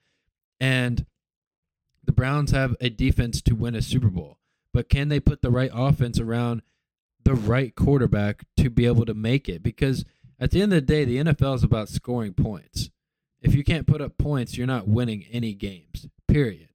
And 0.59 1.07
the 2.05 2.13
Browns 2.13 2.51
have 2.51 2.77
a 2.81 2.91
defense 2.91 3.41
to 3.43 3.55
win 3.55 3.75
a 3.75 3.83
Super 3.83 4.09
Bowl, 4.09 4.39
but 4.73 4.89
can 4.89 5.09
they 5.09 5.21
put 5.21 5.43
the 5.43 5.51
right 5.51 5.71
offense 5.73 6.19
around 6.19 6.63
the 7.25 7.35
right 7.35 7.75
quarterback 7.75 8.45
to 8.57 8.71
be 8.71 8.87
able 8.87 9.05
to 9.05 9.15
make 9.15 9.49
it? 9.49 9.63
Because 9.63 10.05
at 10.41 10.51
the 10.51 10.63
end 10.63 10.73
of 10.73 10.77
the 10.77 10.93
day, 10.93 11.05
the 11.05 11.19
NFL 11.19 11.57
is 11.57 11.63
about 11.63 11.91
scoring 11.91 12.33
points. 12.33 12.91
If 13.43 13.55
you 13.55 13.63
can't 13.63 13.87
put 13.87 14.01
up 14.01 14.17
points, 14.19 14.57
you're 14.57 14.67
not 14.67 14.89
winning 14.89 15.25
any 15.31 15.53
games, 15.53 16.09
period. 16.27 16.69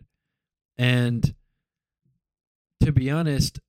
And 0.78 1.34
to 2.82 2.92
be 2.92 3.10
honest, 3.10 3.60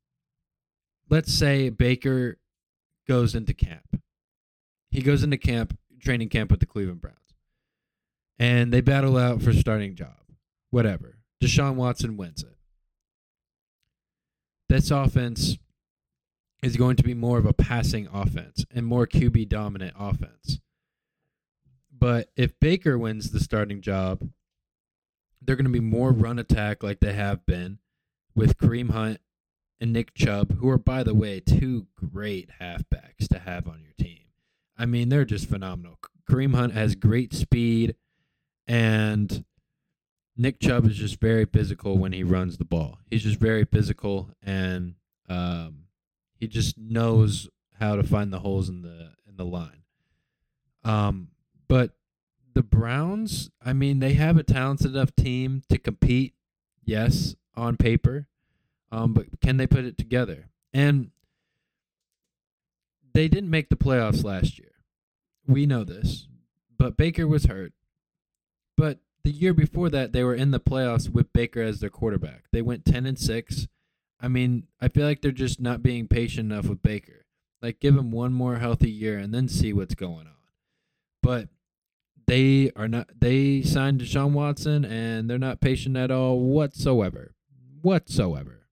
let's 1.08 1.32
say 1.32 1.70
Baker 1.70 2.38
goes 3.08 3.34
into 3.34 3.54
camp. 3.54 4.00
He 4.90 5.02
goes 5.02 5.22
into 5.22 5.38
camp, 5.38 5.78
training 6.00 6.28
camp 6.28 6.50
with 6.50 6.60
the 6.60 6.66
Cleveland 6.66 7.00
Browns. 7.00 7.16
And 8.38 8.72
they 8.72 8.82
battle 8.82 9.16
out 9.16 9.42
for 9.42 9.52
starting 9.52 9.94
job. 9.94 10.16
Whatever. 10.70 11.18
Deshaun 11.42 11.74
Watson 11.74 12.16
wins 12.16 12.42
it. 12.42 12.56
This 14.68 14.90
offense 14.90 15.58
is 16.66 16.76
going 16.76 16.96
to 16.96 17.04
be 17.04 17.14
more 17.14 17.38
of 17.38 17.46
a 17.46 17.52
passing 17.52 18.08
offense 18.12 18.66
and 18.74 18.84
more 18.84 19.06
QB 19.06 19.48
dominant 19.48 19.94
offense. 19.96 20.58
But 21.96 22.28
if 22.36 22.58
Baker 22.58 22.98
wins 22.98 23.30
the 23.30 23.38
starting 23.38 23.80
job, 23.80 24.28
they're 25.40 25.54
going 25.54 25.64
to 25.64 25.70
be 25.70 25.78
more 25.78 26.10
run 26.10 26.40
attack 26.40 26.82
like 26.82 26.98
they 26.98 27.12
have 27.12 27.46
been 27.46 27.78
with 28.34 28.58
Kareem 28.58 28.90
Hunt 28.90 29.20
and 29.80 29.92
Nick 29.92 30.12
Chubb, 30.14 30.58
who 30.58 30.68
are, 30.68 30.78
by 30.78 31.04
the 31.04 31.14
way, 31.14 31.38
two 31.38 31.86
great 31.94 32.50
halfbacks 32.60 33.28
to 33.30 33.38
have 33.38 33.68
on 33.68 33.80
your 33.80 33.92
team. 33.96 34.24
I 34.76 34.86
mean, 34.86 35.08
they're 35.08 35.24
just 35.24 35.48
phenomenal. 35.48 35.98
Kareem 36.28 36.54
Hunt 36.54 36.72
has 36.72 36.96
great 36.96 37.32
speed, 37.32 37.94
and 38.66 39.44
Nick 40.36 40.58
Chubb 40.58 40.86
is 40.86 40.96
just 40.96 41.20
very 41.20 41.44
physical 41.44 41.96
when 41.96 42.12
he 42.12 42.24
runs 42.24 42.58
the 42.58 42.64
ball. 42.64 42.98
He's 43.08 43.22
just 43.22 43.38
very 43.38 43.64
physical, 43.64 44.30
and 44.42 44.96
um, 45.28 45.85
he 46.38 46.46
just 46.46 46.78
knows 46.78 47.48
how 47.78 47.96
to 47.96 48.02
find 48.02 48.32
the 48.32 48.40
holes 48.40 48.68
in 48.68 48.82
the 48.82 49.12
in 49.28 49.36
the 49.36 49.44
line. 49.44 49.82
Um, 50.84 51.28
but 51.68 51.92
the 52.54 52.62
Browns, 52.62 53.50
I 53.64 53.72
mean, 53.72 53.98
they 53.98 54.14
have 54.14 54.36
a 54.36 54.42
talented 54.42 54.94
enough 54.94 55.14
team 55.14 55.62
to 55.68 55.78
compete. 55.78 56.34
Yes, 56.84 57.34
on 57.56 57.76
paper, 57.76 58.28
um, 58.92 59.12
but 59.12 59.40
can 59.40 59.56
they 59.56 59.66
put 59.66 59.84
it 59.84 59.98
together? 59.98 60.50
And 60.72 61.10
they 63.12 63.26
didn't 63.26 63.50
make 63.50 63.70
the 63.70 63.76
playoffs 63.76 64.22
last 64.22 64.58
year. 64.58 64.72
We 65.48 65.66
know 65.66 65.82
this, 65.82 66.28
but 66.78 66.96
Baker 66.96 67.26
was 67.26 67.46
hurt. 67.46 67.72
But 68.76 68.98
the 69.24 69.30
year 69.30 69.52
before 69.54 69.90
that, 69.90 70.12
they 70.12 70.22
were 70.22 70.34
in 70.34 70.52
the 70.52 70.60
playoffs 70.60 71.08
with 71.08 71.32
Baker 71.32 71.60
as 71.60 71.80
their 71.80 71.90
quarterback. 71.90 72.44
They 72.52 72.62
went 72.62 72.84
ten 72.84 73.06
and 73.06 73.18
six. 73.18 73.66
I 74.20 74.28
mean, 74.28 74.66
I 74.80 74.88
feel 74.88 75.06
like 75.06 75.20
they're 75.20 75.30
just 75.30 75.60
not 75.60 75.82
being 75.82 76.08
patient 76.08 76.50
enough 76.52 76.66
with 76.66 76.82
Baker. 76.82 77.26
Like, 77.60 77.80
give 77.80 77.96
him 77.96 78.10
one 78.10 78.32
more 78.32 78.56
healthy 78.56 78.90
year 78.90 79.18
and 79.18 79.34
then 79.34 79.48
see 79.48 79.72
what's 79.72 79.94
going 79.94 80.26
on. 80.26 80.34
But 81.22 81.48
they 82.26 82.70
are 82.76 82.88
not. 82.88 83.08
They 83.18 83.62
signed 83.62 84.00
Deshaun 84.00 84.32
Watson, 84.32 84.84
and 84.84 85.28
they're 85.28 85.38
not 85.38 85.60
patient 85.60 85.96
at 85.96 86.10
all 86.10 86.40
whatsoever 86.40 87.36
whatsoever. 87.86 88.66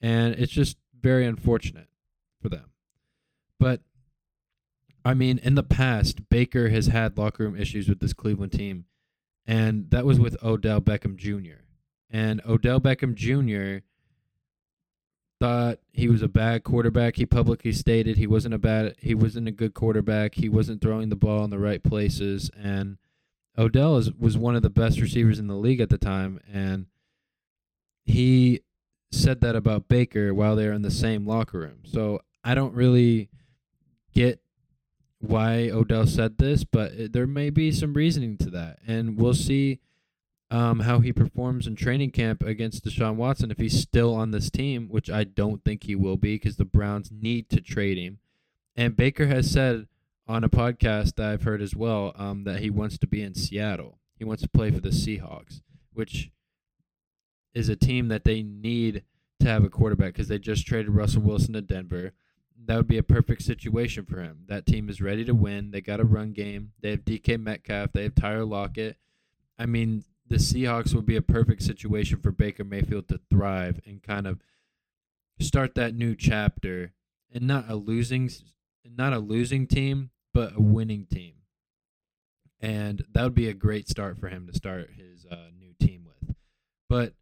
And 0.00 0.34
it's 0.34 0.52
just 0.52 0.78
very 0.98 1.26
unfortunate 1.26 1.88
for 2.40 2.48
them. 2.48 2.70
But 3.60 3.82
I 5.04 5.14
mean, 5.14 5.38
in 5.42 5.54
the 5.54 5.62
past, 5.62 6.28
Baker 6.28 6.70
has 6.70 6.86
had 6.86 7.18
locker 7.18 7.44
room 7.44 7.56
issues 7.56 7.88
with 7.88 8.00
this 8.00 8.14
Cleveland 8.14 8.52
team, 8.52 8.86
and 9.46 9.90
that 9.90 10.06
was 10.06 10.18
with 10.18 10.42
Odell 10.42 10.80
Beckham 10.80 11.16
Jr. 11.16 11.62
And 12.10 12.40
Odell 12.46 12.80
Beckham 12.80 13.14
Jr. 13.14 13.84
thought 15.40 15.78
he 15.92 16.08
was 16.08 16.22
a 16.22 16.28
bad 16.28 16.64
quarterback. 16.64 17.16
He 17.16 17.26
publicly 17.26 17.72
stated 17.72 18.16
he 18.16 18.26
wasn't 18.26 18.54
a 18.54 18.58
bad 18.58 18.94
he 18.98 19.14
wasn't 19.14 19.48
a 19.48 19.52
good 19.52 19.74
quarterback. 19.74 20.34
He 20.34 20.48
wasn't 20.48 20.80
throwing 20.80 21.08
the 21.08 21.16
ball 21.16 21.44
in 21.44 21.50
the 21.50 21.58
right 21.58 21.82
places 21.82 22.50
and 22.60 22.98
Odell 23.56 23.96
is, 23.96 24.12
was 24.12 24.38
one 24.38 24.54
of 24.56 24.62
the 24.62 24.70
best 24.70 25.00
receivers 25.00 25.38
in 25.38 25.48
the 25.48 25.54
league 25.54 25.80
at 25.80 25.88
the 25.88 25.98
time 25.98 26.40
and 26.52 26.86
he 28.04 28.60
said 29.10 29.40
that 29.40 29.56
about 29.56 29.88
Baker 29.88 30.34
while 30.34 30.56
they 30.56 30.66
were 30.66 30.72
in 30.72 30.82
the 30.82 30.90
same 30.90 31.26
locker 31.26 31.58
room. 31.58 31.80
So 31.84 32.20
I 32.44 32.54
don't 32.54 32.74
really 32.74 33.28
get 34.14 34.40
why 35.20 35.70
Odell 35.70 36.06
said 36.06 36.38
this, 36.38 36.64
but 36.64 37.12
there 37.12 37.26
may 37.26 37.50
be 37.50 37.72
some 37.72 37.94
reasoning 37.94 38.36
to 38.38 38.50
that, 38.50 38.78
and 38.86 39.18
we'll 39.18 39.34
see 39.34 39.80
um, 40.50 40.80
how 40.80 41.00
he 41.00 41.12
performs 41.12 41.66
in 41.66 41.76
training 41.76 42.10
camp 42.10 42.42
against 42.42 42.84
Deshaun 42.84 43.16
Watson 43.16 43.50
if 43.50 43.58
he's 43.58 43.80
still 43.80 44.14
on 44.14 44.30
this 44.30 44.50
team, 44.50 44.88
which 44.88 45.10
I 45.10 45.24
don't 45.24 45.62
think 45.64 45.84
he 45.84 45.94
will 45.94 46.16
be 46.16 46.36
because 46.36 46.56
the 46.56 46.64
Browns 46.64 47.10
need 47.12 47.50
to 47.50 47.60
trade 47.60 47.98
him. 47.98 48.18
And 48.76 48.96
Baker 48.96 49.26
has 49.26 49.50
said 49.50 49.86
on 50.26 50.44
a 50.44 50.48
podcast 50.48 51.16
that 51.16 51.28
I've 51.28 51.42
heard 51.42 51.60
as 51.60 51.74
well 51.74 52.12
um, 52.16 52.44
that 52.44 52.60
he 52.60 52.70
wants 52.70 52.96
to 52.98 53.06
be 53.06 53.22
in 53.22 53.34
Seattle. 53.34 53.98
He 54.16 54.24
wants 54.24 54.42
to 54.42 54.48
play 54.48 54.70
for 54.70 54.80
the 54.80 54.90
Seahawks, 54.90 55.62
which 55.92 56.30
is 57.54 57.68
a 57.68 57.76
team 57.76 58.08
that 58.08 58.24
they 58.24 58.42
need 58.42 59.04
to 59.40 59.48
have 59.48 59.64
a 59.64 59.70
quarterback 59.70 60.14
because 60.14 60.28
they 60.28 60.38
just 60.38 60.66
traded 60.66 60.90
Russell 60.90 61.22
Wilson 61.22 61.54
to 61.54 61.60
Denver. 61.60 62.12
That 62.64 62.76
would 62.76 62.88
be 62.88 62.98
a 62.98 63.02
perfect 63.02 63.42
situation 63.42 64.04
for 64.04 64.20
him. 64.20 64.44
That 64.48 64.66
team 64.66 64.88
is 64.88 65.00
ready 65.00 65.24
to 65.24 65.34
win. 65.34 65.70
They 65.70 65.80
got 65.80 66.00
a 66.00 66.04
run 66.04 66.32
game. 66.32 66.72
They 66.80 66.90
have 66.90 67.04
DK 67.04 67.40
Metcalf. 67.40 67.92
They 67.92 68.02
have 68.04 68.14
Tyler 68.14 68.44
Lockett. 68.44 68.96
I 69.58 69.66
mean, 69.66 70.04
the 70.28 70.36
Seahawks 70.36 70.94
would 70.94 71.06
be 71.06 71.16
a 71.16 71.22
perfect 71.22 71.62
situation 71.62 72.18
for 72.18 72.30
Baker 72.30 72.64
Mayfield 72.64 73.08
to 73.08 73.20
thrive 73.30 73.80
and 73.86 74.02
kind 74.02 74.26
of 74.26 74.40
start 75.40 75.74
that 75.74 75.94
new 75.94 76.14
chapter 76.14 76.92
and 77.32 77.46
not 77.46 77.68
a 77.68 77.76
losing 77.76 78.30
not 78.96 79.12
a 79.12 79.18
losing 79.18 79.66
team, 79.66 80.10
but 80.32 80.56
a 80.56 80.62
winning 80.62 81.06
team. 81.06 81.34
And 82.60 83.04
that 83.12 83.22
would 83.22 83.34
be 83.34 83.48
a 83.48 83.54
great 83.54 83.88
start 83.88 84.18
for 84.18 84.28
him 84.28 84.46
to 84.46 84.54
start 84.54 84.90
his 84.96 85.26
uh, 85.30 85.50
new 85.58 85.74
team 85.80 86.06
with. 86.06 86.34
But 86.88 87.14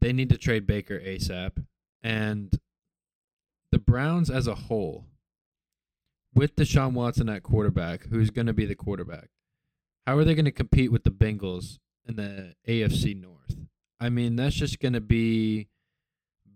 they 0.00 0.12
need 0.12 0.30
to 0.30 0.38
trade 0.38 0.66
Baker 0.66 0.98
ASAP. 0.98 1.64
And 2.02 2.58
the 3.72 3.78
Browns 3.78 4.30
as 4.30 4.46
a 4.46 4.54
whole, 4.54 5.04
with 6.34 6.56
Deshaun 6.56 6.92
Watson 6.92 7.28
at 7.28 7.42
quarterback, 7.42 8.06
who's 8.06 8.30
going 8.30 8.46
to 8.46 8.52
be 8.52 8.64
the 8.64 8.74
quarterback, 8.74 9.28
how 10.06 10.16
are 10.16 10.24
they 10.24 10.34
going 10.34 10.44
to 10.44 10.52
compete 10.52 10.92
with 10.92 11.04
the 11.04 11.10
Bengals 11.10 11.78
in 12.06 12.16
the 12.16 12.54
AFC 12.68 13.20
North? 13.20 13.56
I 14.00 14.08
mean, 14.08 14.36
that's 14.36 14.56
just 14.56 14.80
going 14.80 14.94
to 14.94 15.00
be 15.00 15.68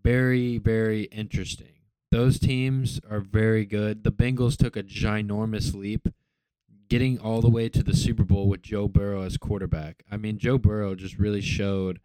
very, 0.02 0.58
very 0.58 1.04
interesting. 1.04 1.80
Those 2.10 2.38
teams 2.38 3.00
are 3.08 3.20
very 3.20 3.64
good. 3.64 4.04
The 4.04 4.12
Bengals 4.12 4.56
took 4.56 4.76
a 4.76 4.82
ginormous 4.82 5.74
leap 5.74 6.08
getting 6.88 7.18
all 7.18 7.40
the 7.40 7.48
way 7.48 7.68
to 7.68 7.82
the 7.84 7.94
Super 7.94 8.24
Bowl 8.24 8.48
with 8.48 8.62
Joe 8.62 8.88
Burrow 8.88 9.22
as 9.22 9.36
quarterback. 9.36 10.02
I 10.10 10.16
mean, 10.16 10.38
Joe 10.38 10.58
Burrow 10.58 10.96
just 10.96 11.18
really 11.18 11.40
showed 11.40 12.00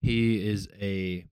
he 0.00 0.44
is 0.44 0.66
a 0.80 1.26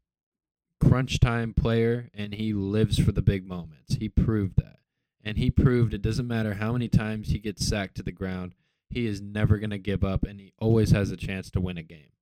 crunch 0.78 1.18
time 1.18 1.54
player 1.54 2.10
and 2.14 2.34
he 2.34 2.52
lives 2.52 2.98
for 2.98 3.12
the 3.12 3.22
big 3.22 3.46
moments. 3.46 3.94
He 3.94 4.10
proved 4.10 4.56
that. 4.58 4.78
And 5.24 5.38
he 5.38 5.50
proved 5.50 5.94
it 5.94 6.02
doesn't 6.02 6.28
matter 6.28 6.54
how 6.54 6.72
many 6.72 6.88
times 6.88 7.28
he 7.28 7.38
gets 7.38 7.66
sacked 7.66 7.96
to 7.96 8.02
the 8.02 8.12
ground, 8.12 8.54
he 8.90 9.06
is 9.06 9.20
never 9.20 9.58
going 9.58 9.70
to 9.70 9.78
give 9.78 10.04
up 10.04 10.24
and 10.24 10.40
he 10.40 10.52
always 10.58 10.90
has 10.90 11.10
a 11.10 11.16
chance 11.16 11.50
to 11.50 11.60
win 11.60 11.78
a 11.78 11.82
game. 11.82 12.12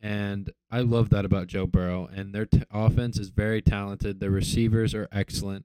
And 0.00 0.52
I 0.70 0.80
love 0.80 1.10
that 1.10 1.24
about 1.24 1.48
Joe 1.48 1.66
Burrow. 1.66 2.06
And 2.06 2.34
their 2.34 2.46
t- 2.46 2.62
offense 2.70 3.18
is 3.18 3.30
very 3.30 3.60
talented. 3.60 4.20
Their 4.20 4.30
receivers 4.30 4.94
are 4.94 5.08
excellent. 5.10 5.64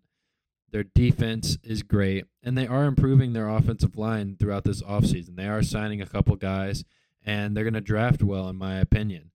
Their 0.71 0.83
defense 0.83 1.57
is 1.63 1.83
great. 1.83 2.25
And 2.41 2.57
they 2.57 2.65
are 2.65 2.85
improving 2.85 3.33
their 3.33 3.47
offensive 3.47 3.95
line 3.95 4.35
throughout 4.39 4.63
this 4.63 4.81
offseason. 4.81 5.35
They 5.35 5.47
are 5.47 5.61
signing 5.61 6.01
a 6.01 6.07
couple 6.07 6.35
guys, 6.35 6.83
and 7.23 7.55
they're 7.55 7.63
going 7.63 7.75
to 7.75 7.81
draft 7.81 8.23
well, 8.23 8.49
in 8.49 8.55
my 8.55 8.79
opinion. 8.79 9.31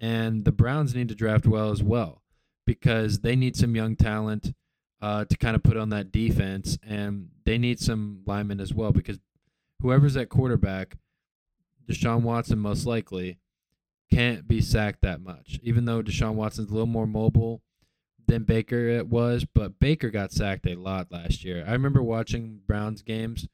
And 0.00 0.44
the 0.46 0.52
Browns 0.52 0.94
need 0.94 1.08
to 1.08 1.14
draft 1.14 1.46
well 1.46 1.70
as 1.70 1.82
well 1.82 2.22
because 2.64 3.20
they 3.20 3.36
need 3.36 3.54
some 3.54 3.76
young 3.76 3.96
talent 3.96 4.54
uh, 5.02 5.26
to 5.26 5.36
kind 5.36 5.56
of 5.56 5.62
put 5.62 5.76
on 5.76 5.90
that 5.90 6.10
defense. 6.10 6.78
And 6.82 7.28
they 7.44 7.58
need 7.58 7.80
some 7.80 8.22
linemen 8.24 8.60
as 8.60 8.72
well 8.72 8.92
because 8.92 9.18
whoever's 9.80 10.16
at 10.16 10.28
quarterback, 10.28 10.96
Deshaun 11.88 12.22
Watson 12.22 12.58
most 12.58 12.86
likely, 12.86 13.38
can't 14.12 14.48
be 14.48 14.60
sacked 14.60 15.02
that 15.02 15.20
much. 15.20 15.58
Even 15.62 15.84
though 15.84 16.02
Deshaun 16.02 16.34
Watson's 16.34 16.70
a 16.70 16.72
little 16.72 16.86
more 16.86 17.06
mobile 17.06 17.62
than 18.26 18.44
Baker 18.44 18.88
it 18.88 19.08
was, 19.08 19.44
but 19.44 19.78
Baker 19.78 20.10
got 20.10 20.32
sacked 20.32 20.66
a 20.66 20.74
lot 20.74 21.10
last 21.10 21.44
year. 21.44 21.64
I 21.66 21.72
remember 21.72 22.02
watching 22.02 22.60
Browns 22.66 23.02
games 23.02 23.48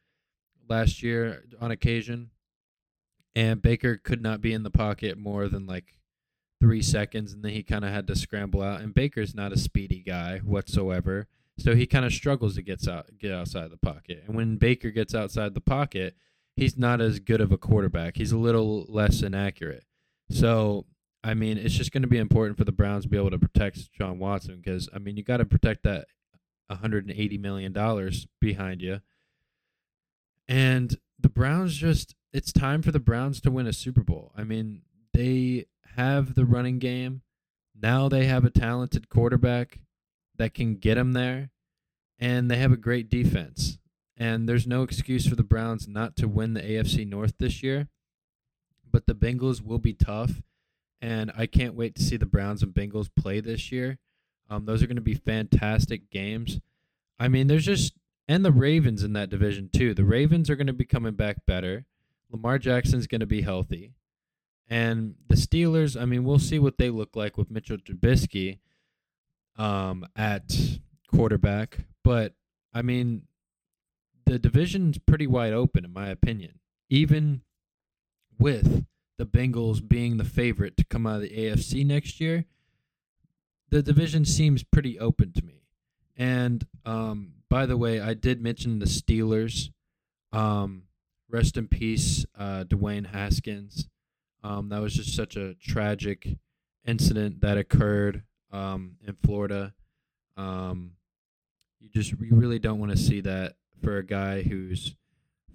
last 0.69 1.03
year 1.03 1.45
on 1.61 1.71
occasion, 1.71 2.31
and 3.35 3.63
Baker 3.63 3.97
could 3.97 4.23
not 4.23 4.41
be 4.41 4.53
in 4.53 4.63
the 4.63 4.71
pocket 4.71 5.17
more 5.19 5.49
than 5.49 5.67
like 5.67 5.97
three 6.61 6.83
seconds, 6.83 7.33
and 7.33 7.45
then 7.45 7.53
he 7.53 7.63
kind 7.63 7.85
of 7.85 7.91
had 7.91 8.07
to 8.07 8.17
scramble 8.17 8.63
out. 8.63 8.81
And 8.81 8.95
Baker's 8.95 9.35
not 9.35 9.53
a 9.53 9.59
speedy 9.59 10.01
guy 10.01 10.39
whatsoever, 10.39 11.29
so 11.59 11.75
he 11.75 11.87
kind 11.87 12.05
of 12.05 12.13
struggles 12.13 12.57
to 12.57 12.63
get 12.63 12.87
out 12.89 13.07
get 13.19 13.33
outside 13.33 13.71
the 13.71 13.77
pocket. 13.77 14.25
And 14.27 14.37
when 14.37 14.57
Baker 14.57 14.91
gets 14.91 15.15
outside 15.15 15.55
the 15.55 15.61
pocket, 15.61 16.15
he's 16.57 16.77
not 16.77 17.01
as 17.01 17.21
good 17.21 17.41
of 17.41 17.53
a 17.53 17.59
quarterback. 17.59 18.17
He's 18.17 18.33
a 18.33 18.39
little 18.39 18.87
less 18.89 19.23
inaccurate. 19.23 19.85
So, 20.31 20.87
I 21.23 21.35
mean, 21.35 21.59
it's 21.59 21.75
just 21.75 21.93
going 21.93 22.03
to 22.03 22.09
be 22.09 22.19
important 22.19 22.59
for 22.59 22.65
the 22.65 22.73
Browns 22.73 23.05
to 23.05 23.09
be 23.09 23.17
able 23.17 23.31
to 23.31 23.39
protect 23.39 23.93
John 23.93 24.19
Watson 24.19 24.57
because, 24.57 24.89
I 24.95 24.99
mean, 24.99 25.17
you 25.17 25.23
got 25.23 25.39
to 25.39 25.45
protect 25.45 25.85
that 25.85 26.07
$180 26.71 27.41
million 27.41 27.73
behind 28.41 28.83
you. 28.83 29.01
And 30.49 30.97
the 31.19 31.29
Browns 31.29 31.77
just, 31.77 32.15
it's 32.33 32.53
time 32.53 32.83
for 32.83 32.91
the 32.91 33.01
Browns 33.01 33.41
to 33.43 33.51
win 33.51 33.67
a 33.67 33.73
Super 33.73 34.03
Bowl. 34.03 34.33
I 34.37 34.45
mean, 34.45 34.83
they 35.13 35.67
have 35.97 36.35
the 36.35 36.45
running 36.45 36.79
game. 36.79 37.23
Now 37.81 38.09
they 38.09 38.27
have 38.27 38.45
a 38.45 38.51
talented 38.51 39.09
quarterback 39.09 39.81
that 40.37 40.55
can 40.55 40.77
get 40.77 40.95
them 40.97 41.13
there. 41.13 41.51
And 42.19 42.51
they 42.51 42.57
have 42.57 42.73
a 42.73 42.77
great 42.77 43.11
defense. 43.11 43.79
And 44.17 44.49
there's 44.49 44.67
no 44.67 44.83
excuse 44.83 45.27
for 45.27 45.35
the 45.35 45.43
Browns 45.43 45.89
not 45.89 46.17
to 46.17 46.29
win 46.29 46.55
the 46.55 46.63
AFC 46.63 47.07
North 47.09 47.35
this 47.39 47.63
year 47.63 47.89
but 48.95 49.09
the 49.09 49.15
Bengals 49.15 49.61
will 49.61 49.81
be 49.81 49.93
tough, 49.93 50.41
and 51.03 51.33
I 51.37 51.47
can't 51.47 51.75
wait 51.75 51.97
to 51.97 52.03
see 52.03 52.17
the 52.17 52.27
Browns 52.27 52.63
and 52.63 52.73
Bengals 52.73 53.11
play 53.13 53.41
this 53.41 53.73
year. 53.73 53.99
Um, 54.49 54.67
those 54.67 54.85
are 54.85 54.87
going 54.87 54.95
to 54.95 55.03
be 55.03 55.15
fantastic 55.17 56.11
games. 56.11 56.61
I 57.19 57.27
mean, 57.27 57.49
there's 57.49 57.65
just 57.65 57.95
and 58.29 58.45
the 58.45 58.53
Ravens 58.53 59.03
in 59.03 59.13
that 59.15 59.31
division 59.31 59.69
too. 59.69 59.95
The 59.95 60.05
Ravens 60.05 60.49
are 60.49 60.55
going 60.55 60.69
to 60.69 60.73
be 60.73 60.85
coming 60.85 61.15
back 61.15 61.45
better. 61.45 61.87
Lamar 62.31 62.57
Jackson's 62.61 63.09
going 63.09 63.21
to 63.21 63.27
be 63.27 63.43
healthy, 63.43 63.95
and 64.71 65.17
the 65.27 65.35
Steelers. 65.35 66.01
I 66.01 66.05
mean, 66.05 66.23
we'll 66.23 66.39
see 66.39 66.61
what 66.61 66.79
they 66.79 66.89
look 66.89 67.17
like 67.17 67.37
with 67.37 67.51
Mitchell 67.51 67.79
Trubisky 67.79 68.61
um, 69.57 70.07
at 70.17 70.79
quarterback, 71.09 71.87
but 72.03 72.35
I 72.73 72.83
mean, 72.83 73.23
the 74.27 74.39
division's 74.39 74.99
pretty 74.99 75.27
wide 75.27 75.53
open 75.53 75.85
in 75.85 75.93
my 75.93 76.09
opinion. 76.09 76.61
Even 76.91 77.43
with 78.39 78.85
the 79.19 79.27
Bengals 79.27 79.87
being 79.87 80.17
the 80.17 80.25
favorite 80.25 80.77
to 80.77 80.85
come 80.85 81.07
out 81.07 81.17
of 81.17 81.23
the 81.23 81.31
AFC 81.31 81.87
next 81.87 82.21
year, 82.21 82.47
the 83.71 83.83
division 83.83 84.25
seems 84.25 84.63
pretty 84.63 84.99
open 84.99 85.33
to 85.33 85.45
me. 85.45 85.63
And 86.17 86.67
um, 86.85 87.35
by 87.49 87.67
the 87.67 87.77
way, 87.77 88.01
I 88.01 88.15
did 88.15 88.43
mention 88.43 88.79
the 88.79 88.87
Steelers. 88.87 89.71
Um, 90.33 90.85
rest 91.31 91.57
in 91.57 91.69
peace, 91.69 92.27
uh, 92.39 92.65
Dwayne 92.65 93.07
Haskins. 93.07 93.89
Um, 94.43 94.69
that 94.69 94.81
was 94.81 94.95
just 94.95 95.15
such 95.15 95.37
a 95.37 95.55
tragic 95.55 96.37
incident 96.85 97.41
that 97.41 97.57
occurred 97.57 98.23
um, 98.55 98.97
in 99.07 99.15
Florida. 99.25 99.75
Um, 100.37 100.93
you 101.81 101.89
just 101.89 102.13
you 102.13 102.35
really 102.35 102.59
don't 102.59 102.79
want 102.79 102.93
to 102.93 102.99
see 102.99 103.21
that 103.21 103.57
for 103.83 103.99
a 103.99 104.05
guy 104.05 104.43
who's 104.43 104.95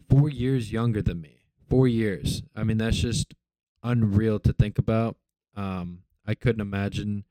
four 0.10 0.30
years 0.30 0.72
younger 0.72 1.02
than 1.02 1.22
me 1.22 1.40
four 1.70 1.88
years. 1.88 2.42
I 2.56 2.64
mean, 2.64 2.78
that's 2.78 2.98
just 2.98 3.36
unreal 3.84 4.40
to 4.40 4.52
think 4.52 4.78
about. 4.78 5.16
Um, 5.56 6.00
I 6.26 6.36
couldn't 6.36 6.62
imagine 6.62 7.24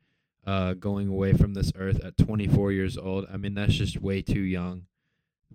uh, 0.47 0.75
going 0.75 1.09
away 1.09 1.33
from 1.35 1.55
this 1.55 1.73
earth 1.77 2.03
at 2.05 2.17
24 2.17 2.73
years 2.73 2.97
old. 2.97 3.27
I 3.33 3.37
mean, 3.37 3.55
that's 3.55 3.75
just 3.75 4.01
way 4.01 4.23
too 4.23 4.41
young, 4.41 4.87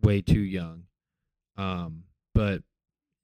way 0.02 0.22
too 0.22 0.42
young. 0.42 0.84
Um, 1.58 2.04
but 2.36 2.64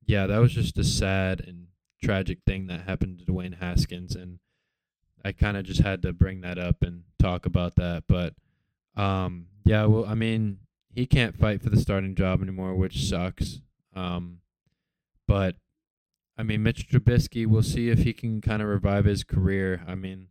yeah, 0.06 0.28
that 0.28 0.39
was 0.39 0.54
just 0.54 0.78
a 0.78 0.84
sad 0.84 1.41
and 1.45 1.67
tragic 2.02 2.39
thing 2.45 2.67
that 2.67 2.82
happened 2.82 3.19
to 3.19 3.25
Dwayne 3.25 3.60
Haskins, 3.60 4.15
and 4.15 4.39
I 5.23 5.32
kind 5.32 5.58
of 5.58 5.65
just 5.65 5.82
had 5.82 6.01
to 6.03 6.13
bring 6.13 6.41
that 6.41 6.58
up 6.58 6.82
and 6.82 7.03
talk 7.19 7.45
about 7.45 7.75
that. 7.75 8.03
But 8.08 8.34
um, 8.95 9.47
yeah, 9.65 9.86
well, 9.86 10.05
I 10.05 10.15
mean, 10.15 10.60
he 10.93 11.05
can't 11.05 11.38
fight 11.38 11.62
for 11.62 11.69
the 11.69 11.79
starting 11.79 12.15
job 12.15 12.41
anymore, 12.41 12.75
which 12.75 13.08
sucks. 13.08 13.62
Um, 13.95 14.39
but 15.27 15.55
I 16.38 16.43
mean, 16.43 16.63
Mitch 16.63 16.88
Trubisky, 16.88 17.45
we'll 17.45 17.63
see 17.63 17.89
if 17.89 17.99
he 17.99 18.13
can 18.13 18.41
kind 18.41 18.62
of 18.62 18.67
revive 18.67 19.05
his 19.05 19.23
career. 19.23 19.84
I 19.88 19.95
mean, 19.95 20.27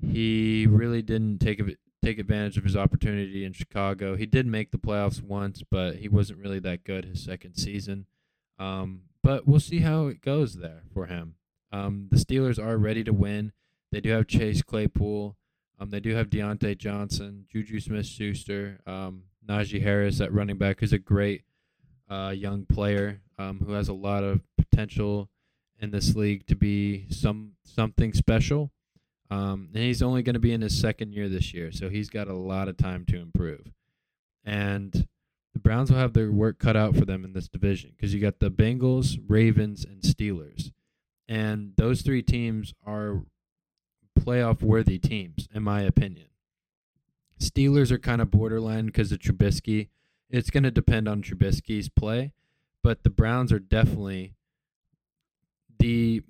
he 0.00 0.66
really 0.68 1.02
didn't 1.02 1.40
take 1.40 1.60
take 2.02 2.18
advantage 2.18 2.56
of 2.56 2.64
his 2.64 2.76
opportunity 2.76 3.44
in 3.44 3.52
Chicago. 3.52 4.14
He 4.14 4.26
did 4.26 4.46
make 4.46 4.70
the 4.70 4.78
playoffs 4.78 5.20
once, 5.20 5.62
but 5.68 5.96
he 5.96 6.08
wasn't 6.08 6.38
really 6.38 6.60
that 6.60 6.84
good 6.84 7.04
his 7.04 7.24
second 7.24 7.56
season. 7.56 8.06
Um, 8.58 9.02
but 9.22 9.46
we'll 9.46 9.58
see 9.58 9.80
how 9.80 10.06
it 10.06 10.20
goes 10.20 10.54
there 10.54 10.82
for 10.94 11.06
him. 11.06 11.34
Um, 11.72 12.08
the 12.12 12.18
Steelers 12.18 12.64
are 12.64 12.78
ready 12.78 13.02
to 13.02 13.12
win. 13.12 13.52
They 13.92 14.00
do 14.00 14.10
have 14.10 14.26
Chase 14.26 14.62
Claypool. 14.62 15.36
Um, 15.78 15.90
they 15.90 16.00
do 16.00 16.14
have 16.14 16.30
Diontae 16.30 16.78
Johnson, 16.78 17.46
Juju 17.50 17.80
Smith 17.80 18.06
Schuster, 18.06 18.80
um, 18.86 19.24
Najee 19.46 19.82
Harris 19.82 20.20
at 20.20 20.32
running 20.32 20.58
back, 20.58 20.80
who's 20.80 20.92
a 20.92 20.98
great 20.98 21.42
uh, 22.08 22.32
young 22.34 22.64
player 22.64 23.20
um, 23.38 23.60
who 23.64 23.72
has 23.72 23.88
a 23.88 23.94
lot 23.94 24.24
of 24.24 24.40
potential 24.56 25.28
in 25.78 25.90
this 25.90 26.14
league 26.14 26.46
to 26.46 26.56
be 26.56 27.06
some 27.10 27.52
something 27.64 28.12
special. 28.12 28.70
Um, 29.30 29.70
and 29.74 29.82
he's 29.82 30.02
only 30.02 30.22
going 30.22 30.34
to 30.34 30.40
be 30.40 30.52
in 30.52 30.60
his 30.60 30.78
second 30.78 31.12
year 31.12 31.28
this 31.28 31.52
year, 31.52 31.72
so 31.72 31.88
he's 31.88 32.08
got 32.08 32.28
a 32.28 32.34
lot 32.34 32.68
of 32.68 32.76
time 32.76 33.04
to 33.06 33.18
improve. 33.18 33.72
And 34.44 35.08
the 35.52 35.58
Browns 35.58 35.90
will 35.90 35.98
have 35.98 36.12
their 36.12 36.30
work 36.30 36.60
cut 36.60 36.76
out 36.76 36.94
for 36.94 37.04
them 37.04 37.24
in 37.24 37.32
this 37.32 37.48
division 37.48 37.92
because 37.96 38.14
you 38.14 38.20
got 38.20 38.38
the 38.38 38.50
Bengals, 38.50 39.18
Ravens, 39.26 39.84
and 39.84 40.02
Steelers, 40.02 40.70
and 41.28 41.72
those 41.76 42.02
three 42.02 42.22
teams 42.22 42.72
are 42.86 43.24
playoff 44.26 44.62
worthy 44.62 44.98
teams, 44.98 45.48
in 45.54 45.62
my 45.62 45.82
opinion. 45.82 46.26
Steelers 47.38 47.90
are 47.90 47.98
kind 47.98 48.20
of 48.20 48.30
borderline 48.30 48.86
because 48.86 49.12
of 49.12 49.18
Trubisky 49.18 49.88
it's 50.30 50.50
going 50.50 50.64
to 50.64 50.70
depend 50.70 51.08
on 51.08 51.22
Trubisky's 51.22 51.88
play, 51.88 52.32
but 52.82 53.02
the 53.02 53.10
Browns 53.10 53.52
are 53.52 53.58
definitely 53.58 54.34
the 55.78 56.22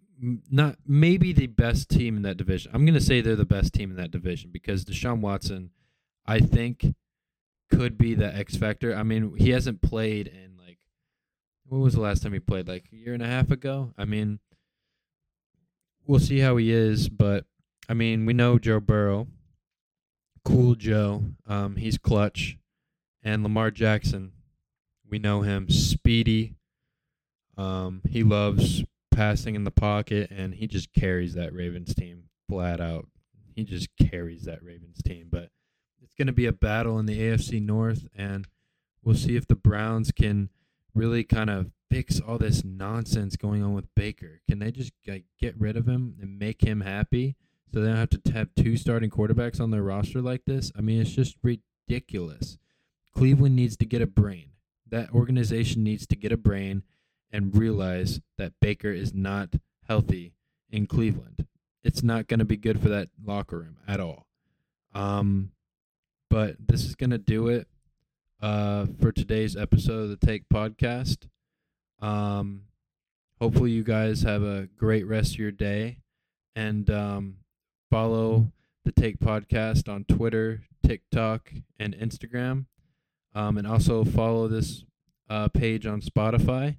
not 0.50 0.76
maybe 0.87 1.32
the 1.32 1.46
best 1.46 1.90
team 1.90 2.16
in 2.16 2.22
that 2.22 2.37
division. 2.37 2.70
I'm 2.74 2.85
going 2.85 2.94
to 2.94 3.00
say 3.00 3.20
they're 3.20 3.37
the 3.37 3.44
best 3.44 3.74
team 3.74 3.90
in 3.90 3.96
that 3.96 4.11
division 4.11 4.50
because 4.50 4.85
Deshaun 4.85 5.20
Watson, 5.20 5.70
I 6.24 6.40
think, 6.40 6.94
could 7.70 7.98
be 7.98 8.14
the 8.14 8.35
X 8.35 8.56
factor. 8.56 8.94
I 8.94 9.02
mean, 9.02 9.37
he 9.37 9.50
hasn't 9.50 9.82
played 9.82 10.28
in 10.28 10.56
like 10.59 10.78
when 11.66 11.80
was 11.80 11.94
the 11.94 12.00
last 12.00 12.22
time 12.22 12.32
he 12.32 12.40
played? 12.40 12.68
Like 12.68 12.87
a 12.92 12.96
year 12.96 13.14
and 13.14 13.22
a 13.22 13.26
half 13.26 13.50
ago. 13.50 13.92
I 13.98 14.04
mean, 14.04 14.40
we'll 16.06 16.20
see 16.20 16.38
how 16.38 16.56
he 16.56 16.72
is, 16.72 17.09
but 17.09 17.44
I 17.88 17.94
mean, 17.94 18.27
we 18.27 18.33
know 18.33 18.59
Joe 18.59 18.81
Burrow 18.81 19.29
Cool 20.46 20.77
Joe. 20.77 21.25
Um, 21.49 21.75
he's 21.75 21.99
clutch, 21.99 22.57
and 23.25 23.42
Lamar 23.42 23.72
Jackson. 23.72 24.31
We 25.11 25.18
know 25.18 25.42
him, 25.42 25.68
speedy. 25.68 26.55
Um, 27.57 28.01
he 28.09 28.22
loves 28.22 28.85
passing 29.11 29.57
in 29.57 29.64
the 29.64 29.72
pocket, 29.72 30.31
and 30.31 30.55
he 30.55 30.68
just 30.68 30.92
carries 30.92 31.35
that 31.35 31.53
Ravens 31.53 31.96
team 31.96 32.29
flat 32.49 32.81
out. 32.81 33.09
He 33.57 33.64
just 33.64 33.88
carries 34.01 34.44
that 34.44 34.62
Ravens 34.62 35.03
team. 35.03 35.27
But 35.33 35.51
it's 36.01 36.14
going 36.14 36.29
to 36.29 36.33
be 36.33 36.46
a 36.46 36.53
battle 36.53 37.01
in 37.01 37.07
the 37.07 37.18
AFC 37.18 37.61
North, 37.61 38.07
and 38.14 38.46
we'll 39.03 39.16
see 39.16 39.35
if 39.35 39.49
the 39.49 39.57
Browns 39.57 40.12
can 40.12 40.51
really 40.94 41.25
kind 41.25 41.51
of 41.51 41.72
fix 41.90 42.20
all 42.20 42.38
this 42.38 42.62
nonsense 42.62 43.35
going 43.35 43.64
on 43.64 43.75
with 43.75 43.92
Baker. 43.96 44.42
Can 44.49 44.61
they 44.61 44.70
just 44.70 44.92
like, 45.09 45.25
get 45.40 45.59
rid 45.59 45.77
of 45.77 45.88
him 45.88 46.14
and 46.20 46.38
make 46.38 46.61
him 46.62 46.83
happy 46.83 47.35
so 47.72 47.81
they 47.81 47.88
don't 47.88 47.96
have 47.96 48.11
to 48.11 48.33
have 48.33 48.55
two 48.55 48.76
starting 48.76 49.11
quarterbacks 49.11 49.61
on 49.61 49.70
their 49.70 49.83
roster 49.83 50.22
like 50.22 50.44
this? 50.44 50.72
I 50.76 50.81
mean, 50.81 51.00
it's 51.00 51.11
just 51.11 51.37
ridiculous. 51.42 52.59
Cleveland 53.14 53.57
needs 53.57 53.76
to 53.79 53.87
get 53.87 54.02
a 54.02 54.07
brain. 54.07 54.50
That 54.88 55.12
organization 55.12 55.83
needs 55.83 56.07
to 56.07 56.16
get 56.16 56.33
a 56.33 56.37
brain 56.37 56.83
and 57.33 57.57
realize 57.57 58.20
that 58.38 58.52
Baker 58.61 58.90
is 58.90 59.12
not 59.12 59.55
healthy 59.88 60.35
in 60.70 60.87
Cleveland. 60.87 61.46
It's 61.83 62.02
not 62.02 62.29
going 62.29 62.38
to 62.38 62.44
be 62.44 62.57
good 62.57 62.81
for 62.81 62.88
that 62.88 63.09
locker 63.24 63.59
room 63.59 63.76
at 63.87 64.00
all. 64.00 64.26
Um, 64.94 65.52
but 66.31 66.57
this 66.59 66.85
is 66.85 66.94
going 66.94 67.11
to 67.11 67.18
do 67.18 67.48
it 67.48 67.68
uh, 68.40 68.87
for 69.00 69.12
today's 69.12 69.57
episode 69.57 70.11
of 70.11 70.20
the 70.20 70.26
Take 70.26 70.48
Podcast. 70.48 71.29
Um, 72.00 72.62
hopefully, 73.40 73.70
you 73.70 73.85
guys 73.85 74.22
have 74.22 74.42
a 74.42 74.68
great 74.76 75.07
rest 75.07 75.35
of 75.35 75.38
your 75.38 75.52
day 75.52 75.98
and 76.55 76.88
um, 76.90 77.37
follow 77.96 78.52
the 78.85 78.92
Take 78.92 79.18
Podcast 79.18 79.90
on 79.90 80.04
Twitter, 80.04 80.64
TikTok, 80.87 81.50
and 81.78 81.96
Instagram. 81.96 82.66
Um, 83.35 83.56
and 83.56 83.66
also 83.66 84.04
follow 84.04 84.48
this 84.48 84.85
uh, 85.30 85.48
page 85.48 85.87
on 85.87 86.02
Spotify 86.02 86.76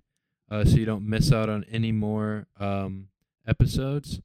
uh, 0.51 0.63
so 0.63 0.75
you 0.75 0.86
don't 0.86 1.10
miss 1.10 1.32
out 1.32 1.49
on 1.49 1.65
any 1.71 1.91
more 1.91 2.45
um, 2.60 3.08
episodes. 3.47 4.21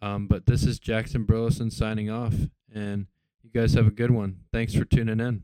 Um, 0.00 0.26
but 0.26 0.46
this 0.46 0.64
is 0.64 0.78
Jackson 0.78 1.24
Burleson 1.24 1.70
signing 1.70 2.08
off, 2.08 2.32
and 2.74 3.08
you 3.42 3.50
guys 3.52 3.74
have 3.74 3.86
a 3.86 3.90
good 3.90 4.10
one. 4.10 4.38
Thanks 4.50 4.72
for 4.72 4.86
tuning 4.86 5.20
in. 5.20 5.42